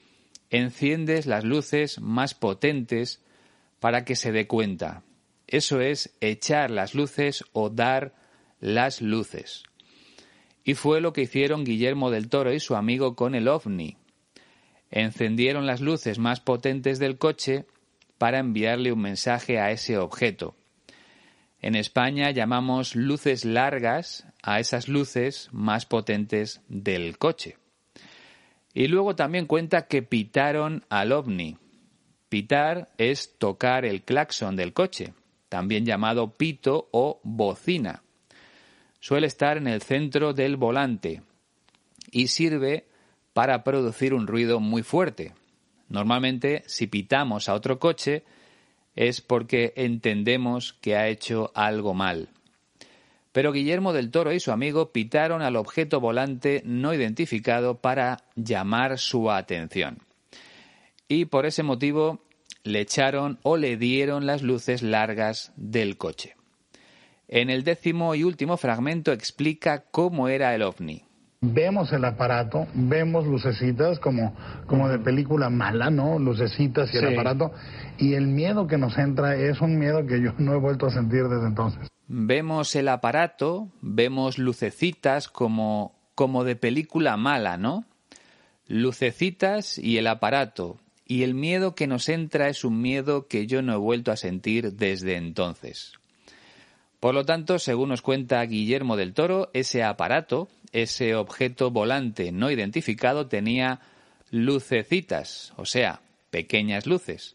enciendes 0.50 1.26
las 1.26 1.44
luces 1.44 2.00
más 2.00 2.34
potentes 2.34 3.22
para 3.80 4.04
que 4.04 4.16
se 4.16 4.32
dé 4.32 4.46
cuenta. 4.46 5.02
Eso 5.46 5.80
es 5.80 6.16
echar 6.20 6.70
las 6.70 6.94
luces 6.94 7.44
o 7.52 7.68
dar 7.68 8.14
las 8.60 9.02
luces. 9.02 9.64
Y 10.64 10.74
fue 10.74 11.00
lo 11.00 11.12
que 11.12 11.22
hicieron 11.22 11.64
Guillermo 11.64 12.10
del 12.10 12.28
Toro 12.28 12.52
y 12.52 12.60
su 12.60 12.74
amigo 12.74 13.14
con 13.14 13.34
el 13.34 13.48
ovni. 13.48 13.96
Encendieron 14.90 15.66
las 15.66 15.80
luces 15.80 16.18
más 16.18 16.40
potentes 16.40 16.98
del 16.98 17.18
coche 17.18 17.66
para 18.18 18.38
enviarle 18.38 18.92
un 18.92 19.00
mensaje 19.00 19.58
a 19.58 19.70
ese 19.70 19.98
objeto. 19.98 20.54
En 21.60 21.74
España 21.74 22.30
llamamos 22.30 22.94
luces 22.94 23.44
largas 23.44 24.26
a 24.42 24.60
esas 24.60 24.88
luces 24.88 25.48
más 25.52 25.86
potentes 25.86 26.60
del 26.68 27.18
coche. 27.18 27.56
Y 28.74 28.88
luego 28.88 29.16
también 29.16 29.46
cuenta 29.46 29.86
que 29.86 30.02
pitaron 30.02 30.84
al 30.90 31.12
ovni. 31.12 31.56
Pitar 32.28 32.88
es 32.98 33.38
tocar 33.38 33.84
el 33.84 34.02
claxon 34.02 34.54
del 34.56 34.72
coche, 34.72 35.14
también 35.48 35.86
llamado 35.86 36.36
pito 36.36 36.88
o 36.92 37.20
bocina. 37.22 38.02
Suele 39.00 39.26
estar 39.26 39.56
en 39.56 39.66
el 39.66 39.82
centro 39.82 40.34
del 40.34 40.56
volante 40.56 41.22
y 42.10 42.28
sirve 42.28 42.86
para 43.32 43.64
producir 43.64 44.12
un 44.14 44.26
ruido 44.26 44.60
muy 44.60 44.82
fuerte. 44.82 45.32
Normalmente, 45.88 46.62
si 46.66 46.86
pitamos 46.86 47.48
a 47.48 47.54
otro 47.54 47.78
coche, 47.78 48.24
es 48.94 49.20
porque 49.20 49.72
entendemos 49.76 50.72
que 50.80 50.96
ha 50.96 51.08
hecho 51.08 51.52
algo 51.54 51.94
mal. 51.94 52.28
Pero 53.32 53.52
Guillermo 53.52 53.92
del 53.92 54.10
Toro 54.10 54.32
y 54.32 54.40
su 54.40 54.50
amigo 54.50 54.92
pitaron 54.92 55.42
al 55.42 55.56
objeto 55.56 56.00
volante 56.00 56.62
no 56.64 56.94
identificado 56.94 57.78
para 57.78 58.24
llamar 58.34 58.98
su 58.98 59.30
atención. 59.30 59.98
Y 61.06 61.26
por 61.26 61.46
ese 61.46 61.62
motivo 61.62 62.20
le 62.64 62.80
echaron 62.80 63.38
o 63.42 63.56
le 63.56 63.76
dieron 63.76 64.26
las 64.26 64.42
luces 64.42 64.82
largas 64.82 65.52
del 65.56 65.98
coche. 65.98 66.34
En 67.28 67.50
el 67.50 67.62
décimo 67.62 68.14
y 68.14 68.24
último 68.24 68.56
fragmento 68.56 69.12
explica 69.12 69.84
cómo 69.90 70.28
era 70.28 70.54
el 70.54 70.62
ovni 70.62 71.05
vemos 71.40 71.92
el 71.92 72.04
aparato, 72.04 72.66
vemos 72.74 73.26
lucecitas 73.26 73.98
como, 73.98 74.34
como 74.66 74.88
de 74.88 74.98
película 74.98 75.50
mala, 75.50 75.90
¿no? 75.90 76.18
Lucecitas 76.18 76.92
y 76.94 76.98
el 76.98 77.12
aparato. 77.12 77.52
Y 77.98 78.14
el 78.14 78.26
miedo 78.26 78.66
que 78.66 78.78
nos 78.78 78.96
entra 78.98 79.36
es 79.36 79.60
un 79.60 79.78
miedo 79.78 80.06
que 80.06 80.20
yo 80.20 80.32
no 80.38 80.54
he 80.54 80.58
vuelto 80.58 80.86
a 80.86 80.90
sentir 80.90 81.24
desde 81.24 81.46
entonces. 81.46 81.88
Vemos 82.08 82.76
el 82.76 82.88
aparato, 82.88 83.68
vemos 83.80 84.38
lucecitas 84.38 85.28
como, 85.28 85.94
como 86.14 86.44
de 86.44 86.56
película 86.56 87.16
mala, 87.16 87.56
¿no? 87.56 87.84
Lucecitas 88.68 89.78
y 89.78 89.98
el 89.98 90.06
aparato. 90.06 90.78
Y 91.08 91.22
el 91.22 91.34
miedo 91.34 91.74
que 91.74 91.86
nos 91.86 92.08
entra 92.08 92.48
es 92.48 92.64
un 92.64 92.80
miedo 92.80 93.28
que 93.28 93.46
yo 93.46 93.62
no 93.62 93.72
he 93.72 93.76
vuelto 93.76 94.10
a 94.10 94.16
sentir 94.16 94.72
desde 94.72 95.16
entonces. 95.16 95.92
Por 97.00 97.14
lo 97.14 97.24
tanto, 97.24 97.58
según 97.58 97.90
nos 97.90 98.02
cuenta 98.02 98.42
Guillermo 98.42 98.96
del 98.96 99.14
Toro, 99.14 99.50
ese 99.52 99.84
aparato, 99.84 100.48
ese 100.72 101.14
objeto 101.14 101.70
volante 101.70 102.32
no 102.32 102.50
identificado 102.50 103.26
tenía 103.26 103.80
lucecitas, 104.30 105.52
o 105.56 105.64
sea, 105.64 106.00
pequeñas 106.30 106.86
luces, 106.86 107.32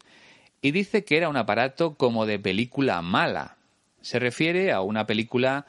y 0.60 0.70
dice 0.70 1.04
que 1.04 1.16
era 1.16 1.28
un 1.28 1.36
aparato 1.36 1.94
como 1.94 2.26
de 2.26 2.38
película 2.38 3.02
mala. 3.02 3.56
Se 4.00 4.18
refiere 4.18 4.72
a 4.72 4.80
una 4.80 5.06
película 5.06 5.66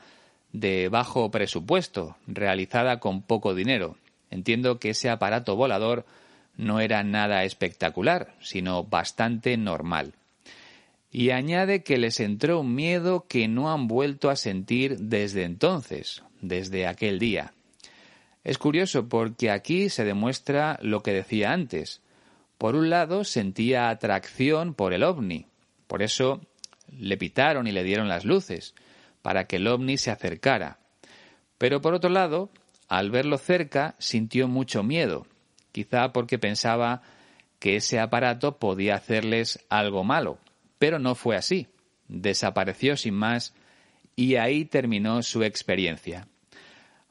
de 0.51 0.87
bajo 0.89 1.31
presupuesto, 1.31 2.15
realizada 2.27 2.99
con 2.99 3.23
poco 3.23 3.55
dinero. 3.55 3.97
Entiendo 4.29 4.79
que 4.79 4.91
ese 4.91 5.09
aparato 5.09 5.55
volador 5.55 6.05
no 6.55 6.79
era 6.79 7.03
nada 7.03 7.43
espectacular, 7.43 8.35
sino 8.39 8.83
bastante 8.83 9.57
normal. 9.57 10.13
Y 11.11 11.31
añade 11.31 11.83
que 11.83 11.97
les 11.97 12.19
entró 12.19 12.61
un 12.61 12.75
miedo 12.75 13.25
que 13.27 13.47
no 13.47 13.71
han 13.71 13.87
vuelto 13.87 14.29
a 14.29 14.35
sentir 14.35 14.97
desde 14.97 15.43
entonces, 15.43 16.23
desde 16.43 16.85
aquel 16.85 17.17
día. 17.17 17.53
Es 18.43 18.57
curioso 18.57 19.07
porque 19.07 19.49
aquí 19.49 19.89
se 19.89 20.03
demuestra 20.03 20.77
lo 20.81 21.01
que 21.01 21.13
decía 21.13 21.51
antes. 21.51 22.01
Por 22.57 22.75
un 22.75 22.89
lado, 22.89 23.23
sentía 23.23 23.89
atracción 23.89 24.73
por 24.73 24.93
el 24.93 25.03
ovni. 25.03 25.47
Por 25.87 26.03
eso 26.03 26.41
le 26.89 27.17
pitaron 27.17 27.65
y 27.67 27.71
le 27.71 27.83
dieron 27.83 28.09
las 28.09 28.25
luces, 28.25 28.75
para 29.21 29.45
que 29.45 29.55
el 29.55 29.67
ovni 29.67 29.97
se 29.97 30.11
acercara. 30.11 30.79
Pero 31.57 31.81
por 31.81 31.93
otro 31.93 32.09
lado, 32.09 32.49
al 32.89 33.09
verlo 33.09 33.37
cerca, 33.37 33.95
sintió 33.97 34.47
mucho 34.47 34.83
miedo, 34.83 35.25
quizá 35.71 36.11
porque 36.11 36.37
pensaba 36.37 37.01
que 37.59 37.77
ese 37.77 37.99
aparato 37.99 38.57
podía 38.57 38.95
hacerles 38.95 39.65
algo 39.69 40.03
malo. 40.03 40.37
Pero 40.77 40.99
no 40.99 41.15
fue 41.15 41.37
así. 41.37 41.67
Desapareció 42.09 42.97
sin 42.97 43.13
más 43.13 43.53
y 44.17 44.35
ahí 44.35 44.65
terminó 44.65 45.23
su 45.23 45.43
experiencia. 45.43 46.27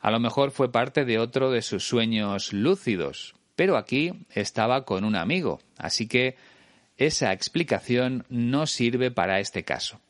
A 0.03 0.11
lo 0.11 0.19
mejor 0.19 0.51
fue 0.51 0.73
parte 0.73 1.05
de 1.05 1.21
otro 1.21 1.53
de 1.53 1.63
sus 1.63 1.87
sueños 1.87 2.53
lúcidos, 2.53 3.37
pero 3.55 3.77
aquí 3.77 4.27
estaba 4.35 4.85
con 4.85 5.05
un 5.05 5.15
amigo, 5.15 5.61
así 5.79 6.09
que 6.09 6.35
esa 6.97 7.33
explicación 7.33 8.25
no 8.29 8.67
sirve 8.67 9.13
para 9.13 9.39
este 9.39 9.63
caso. 9.63 10.01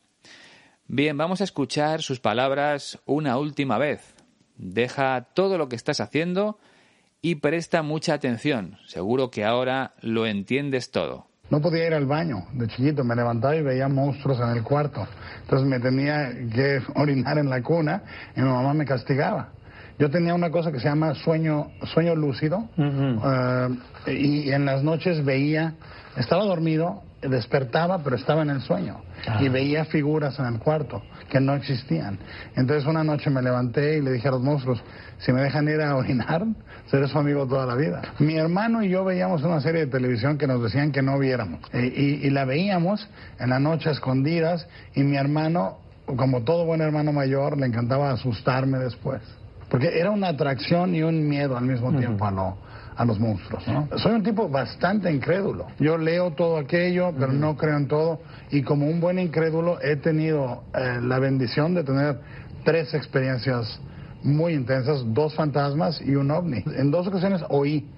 Bien, 0.87 1.15
vamos 1.15 1.41
a 1.41 1.43
escuchar 1.43 2.01
sus 2.01 2.19
palabras 2.19 2.99
una 3.05 3.37
última 3.37 3.77
vez. 3.77 4.15
Deja 4.57 5.27
todo 5.35 5.59
lo 5.59 5.69
que 5.69 5.75
estás 5.75 6.01
haciendo 6.01 6.57
y 7.21 7.35
presta 7.35 7.83
mucha 7.83 8.15
atención. 8.15 8.79
Seguro 8.87 9.29
que 9.29 9.45
ahora 9.45 9.93
lo 10.01 10.25
entiendes 10.25 10.89
todo. 10.89 11.27
No 11.51 11.61
podía 11.61 11.85
ir 11.85 11.93
al 11.93 12.07
baño 12.07 12.47
de 12.53 12.67
chiquito, 12.67 13.03
me 13.03 13.15
levantaba 13.15 13.55
y 13.55 13.61
veía 13.61 13.87
monstruos 13.87 14.39
en 14.39 14.57
el 14.57 14.63
cuarto. 14.63 15.07
Entonces 15.41 15.67
me 15.67 15.79
tenía 15.79 16.31
que 16.51 16.81
orinar 16.95 17.37
en 17.37 17.51
la 17.51 17.61
cuna 17.61 18.01
y 18.35 18.41
mi 18.41 18.49
mamá 18.49 18.73
me 18.73 18.85
castigaba. 18.85 19.53
Yo 20.03 20.09
tenía 20.09 20.35
una 20.35 20.51
cosa 20.51 20.69
que 20.69 20.81
se 20.81 20.89
llama 20.89 21.15
sueño, 21.15 21.71
sueño 21.93 22.13
lúcido 22.13 22.67
eh, 22.77 23.69
y, 24.07 24.51
en 24.51 24.65
las 24.65 24.83
noches 24.83 25.23
veía, 25.23 25.75
estaba 26.17 26.43
dormido, 26.43 27.03
despertaba, 27.21 27.99
pero 28.03 28.17
estaba 28.17 28.41
en 28.41 28.49
el 28.49 28.59
sueño 28.59 28.97
y 29.39 29.47
veía 29.47 29.85
figuras 29.85 30.37
en 30.39 30.45
el 30.47 30.59
cuarto 30.59 31.01
que 31.29 31.39
no 31.39 31.53
existían. 31.53 32.19
Entonces 32.57 32.85
una 32.85 33.01
noche 33.05 33.29
me 33.29 33.41
levanté 33.41 33.99
y 33.99 34.01
le 34.01 34.11
dije 34.11 34.27
a 34.27 34.31
los 34.31 34.41
monstruos, 34.41 34.83
si 35.19 35.31
me 35.31 35.41
dejan 35.41 35.69
ir 35.69 35.79
a 35.79 35.95
orinar, 35.95 36.43
seré 36.91 37.07
su 37.07 37.17
amigo 37.17 37.47
toda 37.47 37.65
la 37.65 37.75
vida. 37.75 38.01
Mi 38.19 38.35
hermano 38.35 38.83
y 38.83 38.89
yo 38.89 39.05
veíamos 39.05 39.41
una 39.43 39.61
serie 39.61 39.85
de 39.85 39.87
televisión 39.87 40.37
que 40.37 40.47
nos 40.47 40.61
decían 40.61 40.91
que 40.91 41.01
no 41.01 41.17
viéramos 41.17 41.61
y, 41.73 41.77
y 42.27 42.29
la 42.29 42.43
veíamos 42.43 43.07
en 43.39 43.51
la 43.51 43.59
noche 43.59 43.89
escondidas 43.91 44.67
y 44.95 45.03
mi 45.03 45.15
hermano, 45.15 45.77
como 46.17 46.43
todo 46.43 46.65
buen 46.65 46.81
hermano 46.81 47.13
mayor, 47.13 47.57
le 47.57 47.67
encantaba 47.67 48.11
asustarme 48.11 48.79
después. 48.79 49.21
Porque 49.73 49.99
era 49.99 50.11
una 50.11 50.27
atracción 50.27 50.93
y 50.93 51.01
un 51.01 51.27
miedo 51.27 51.57
al 51.57 51.65
mismo 51.65 51.91
tiempo 51.97 52.25
a, 52.25 52.55
a 52.95 53.05
los 53.05 53.19
monstruos. 53.19 53.67
¿no? 53.67 53.89
Soy 53.97 54.11
un 54.11 54.21
tipo 54.21 54.47
bastante 54.47 55.11
incrédulo. 55.11 55.65
Yo 55.79 55.97
leo 55.97 56.29
todo 56.33 56.57
aquello, 56.57 57.11
pero 57.17 57.33
no 57.33 57.57
creo 57.57 57.77
en 57.77 57.87
todo. 57.87 58.19
Y 58.51 58.61
como 58.61 58.85
un 58.85 59.01
buen 59.01 59.17
incrédulo 59.17 59.81
he 59.81 59.95
tenido 59.95 60.65
eh, 60.75 60.99
la 61.01 61.17
bendición 61.17 61.73
de 61.73 61.83
tener 61.83 62.19
tres 62.63 62.93
experiencias 62.93 63.81
muy 64.21 64.53
intensas, 64.53 65.01
dos 65.07 65.33
fantasmas 65.33 65.99
y 66.01 66.13
un 66.13 66.29
ovni. 66.29 66.63
En 66.67 66.91
dos 66.91 67.07
ocasiones 67.07 67.41
oí 67.49 67.89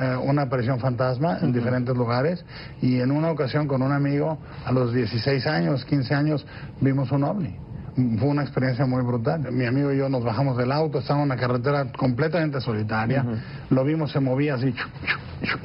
eh, 0.00 0.16
una 0.16 0.42
aparición 0.42 0.80
fantasma 0.80 1.38
en 1.42 1.52
diferentes 1.52 1.96
lugares 1.96 2.44
y 2.82 2.98
en 2.98 3.12
una 3.12 3.30
ocasión 3.30 3.68
con 3.68 3.82
un 3.82 3.92
amigo 3.92 4.36
a 4.64 4.72
los 4.72 4.92
16 4.92 5.46
años, 5.46 5.84
15 5.84 6.12
años, 6.12 6.44
vimos 6.80 7.12
un 7.12 7.22
ovni 7.22 7.69
fue 7.94 8.28
una 8.28 8.42
experiencia 8.42 8.86
muy 8.86 9.02
brutal. 9.02 9.50
Mi 9.52 9.66
amigo 9.66 9.92
y 9.92 9.98
yo 9.98 10.08
nos 10.08 10.24
bajamos 10.24 10.56
del 10.56 10.72
auto, 10.72 10.98
estábamos 10.98 11.26
en 11.26 11.32
una 11.32 11.40
carretera 11.40 11.92
completamente 11.92 12.60
solitaria, 12.60 13.24
lo 13.70 13.84
vimos, 13.84 14.12
se 14.12 14.20
movía 14.20 14.54
así 14.54 14.74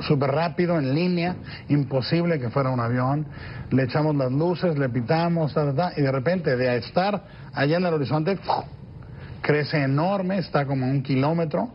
súper 0.08 0.32
rápido, 0.32 0.78
en 0.78 0.94
línea, 0.94 1.36
imposible 1.70 2.40
que 2.40 2.50
fuera 2.50 2.70
un 2.70 2.80
avión, 2.80 3.26
le 3.72 3.84
echamos 3.84 4.16
las 4.16 4.32
luces, 4.32 4.78
le 4.78 4.90
pitamos, 4.90 5.56
y 5.98 6.02
de 6.02 6.12
repente 6.12 6.56
de 6.56 6.78
estar 6.78 7.24
allá 7.54 7.78
en 7.78 7.86
el 7.86 7.94
horizonte, 7.94 8.38
crece 9.42 9.84
enorme, 9.84 10.40
está 10.40 10.66
como 10.66 10.88
un 10.88 11.04
kilómetro, 11.04 11.70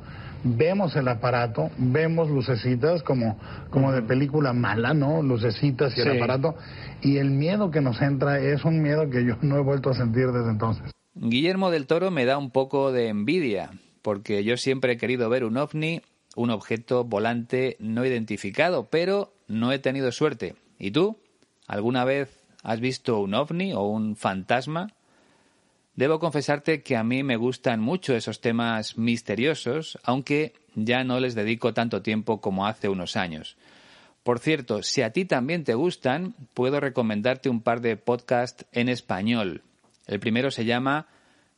vemos 0.45 0.97
el 0.97 1.09
aparato, 1.09 1.70
vemos 1.78 2.30
lucecitas 2.30 3.03
como, 3.03 3.38
como 3.70 3.93
de 3.93 4.03
película 4.03 4.53
mala, 4.53 4.95
¿no? 4.95 5.22
Lucecitas 5.22 5.97
y 5.97 6.01
el 6.01 6.16
aparato. 6.16 6.55
Y 7.03 7.18
el 7.18 7.30
miedo 7.30 7.70
que 7.70 7.80
nos 7.80 8.01
entra 8.03 8.38
es 8.41 8.64
un 8.64 8.82
miedo 8.82 9.09
que 9.11 9.24
yo 9.24 9.36
no 9.43 9.57
he 9.57 9.62
vuelto 9.62 9.91
a 9.91 9.95
sentir 9.95 10.26
desde 10.28 10.51
entonces. 10.51 10.91
Guillermo 11.14 11.70
del 11.70 11.86
Toro 11.86 12.11
me 12.11 12.24
da 12.24 12.38
un 12.38 12.51
poco 12.51 12.93
de 12.93 13.09
envidia, 13.09 13.70
porque 14.03 14.45
yo 14.45 14.57
siempre 14.57 14.93
he 14.93 14.97
querido 14.97 15.28
ver 15.28 15.45
un 15.45 15.57
ovni, 15.57 16.03
un 16.36 16.51
objeto 16.51 17.05
volante 17.05 17.76
no 17.80 18.05
identificado, 18.05 18.88
pero 18.91 19.32
no 19.49 19.72
he 19.72 19.78
tenido 19.78 20.12
suerte. 20.12 20.55
¿Y 20.78 20.93
tú? 20.93 21.18
¿Alguna 21.66 22.05
vez 22.05 22.28
has 22.62 22.80
visto 22.80 23.20
un 23.20 23.34
ovni 23.34 23.72
o 23.72 23.82
un 23.82 24.16
fantasma? 24.16 24.88
Debo 25.95 26.18
confesarte 26.18 26.82
que 26.82 26.97
a 26.97 27.05
mí 27.05 27.22
me 27.22 27.36
gustan 27.36 27.80
mucho 27.80 28.14
esos 28.14 28.41
temas 28.41 28.97
misteriosos, 28.97 29.99
aunque 30.03 30.55
ya 30.74 31.05
no 31.05 31.20
les 31.20 31.34
dedico 31.34 31.74
tanto 31.74 32.03
tiempo 32.03 32.41
como 32.41 32.66
hace 32.66 32.88
unos 32.88 33.16
años. 33.16 33.57
Por 34.22 34.38
cierto, 34.38 34.82
si 34.82 35.03
a 35.03 35.12
ti 35.12 35.24
también 35.24 35.64
te 35.64 35.74
gustan, 35.74 36.34
puedo 36.55 36.78
recomendarte 36.78 37.49
un 37.49 37.62
par 37.62 37.80
de 37.80 37.97
podcasts 37.97 38.66
en 38.72 38.88
español. 38.88 39.62
El 40.07 40.20
primero 40.20 40.51
se 40.51 40.64
llama 40.64 41.07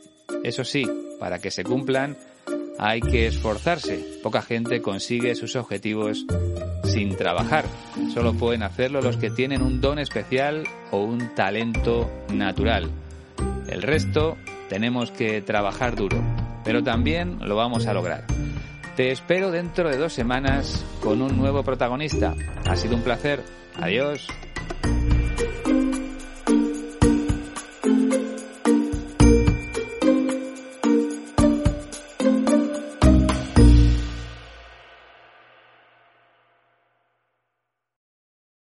Eso 0.44 0.64
sí, 0.64 0.86
para 1.18 1.38
que 1.38 1.50
se 1.50 1.64
cumplan 1.64 2.16
hay 2.78 3.00
que 3.00 3.26
esforzarse. 3.26 4.20
Poca 4.22 4.40
gente 4.40 4.80
consigue 4.80 5.34
sus 5.34 5.56
objetivos 5.56 6.24
sin 6.84 7.16
trabajar. 7.16 7.64
Solo 8.14 8.34
pueden 8.34 8.62
hacerlo 8.62 9.02
los 9.02 9.16
que 9.16 9.30
tienen 9.30 9.62
un 9.62 9.80
don 9.80 9.98
especial 9.98 10.64
o 10.92 11.02
un 11.02 11.34
talento 11.34 12.08
natural. 12.32 12.88
El 13.68 13.82
resto 13.82 14.36
tenemos 14.68 15.10
que 15.10 15.42
trabajar 15.42 15.96
duro, 15.96 16.22
pero 16.64 16.82
también 16.82 17.38
lo 17.40 17.56
vamos 17.56 17.86
a 17.86 17.94
lograr. 17.94 18.24
Te 18.96 19.10
espero 19.10 19.50
dentro 19.50 19.90
de 19.90 19.96
dos 19.96 20.12
semanas 20.12 20.84
con 21.00 21.22
un 21.22 21.36
nuevo 21.36 21.62
protagonista. 21.62 22.34
Ha 22.66 22.76
sido 22.76 22.96
un 22.96 23.02
placer. 23.02 23.42
Adiós. 23.76 24.26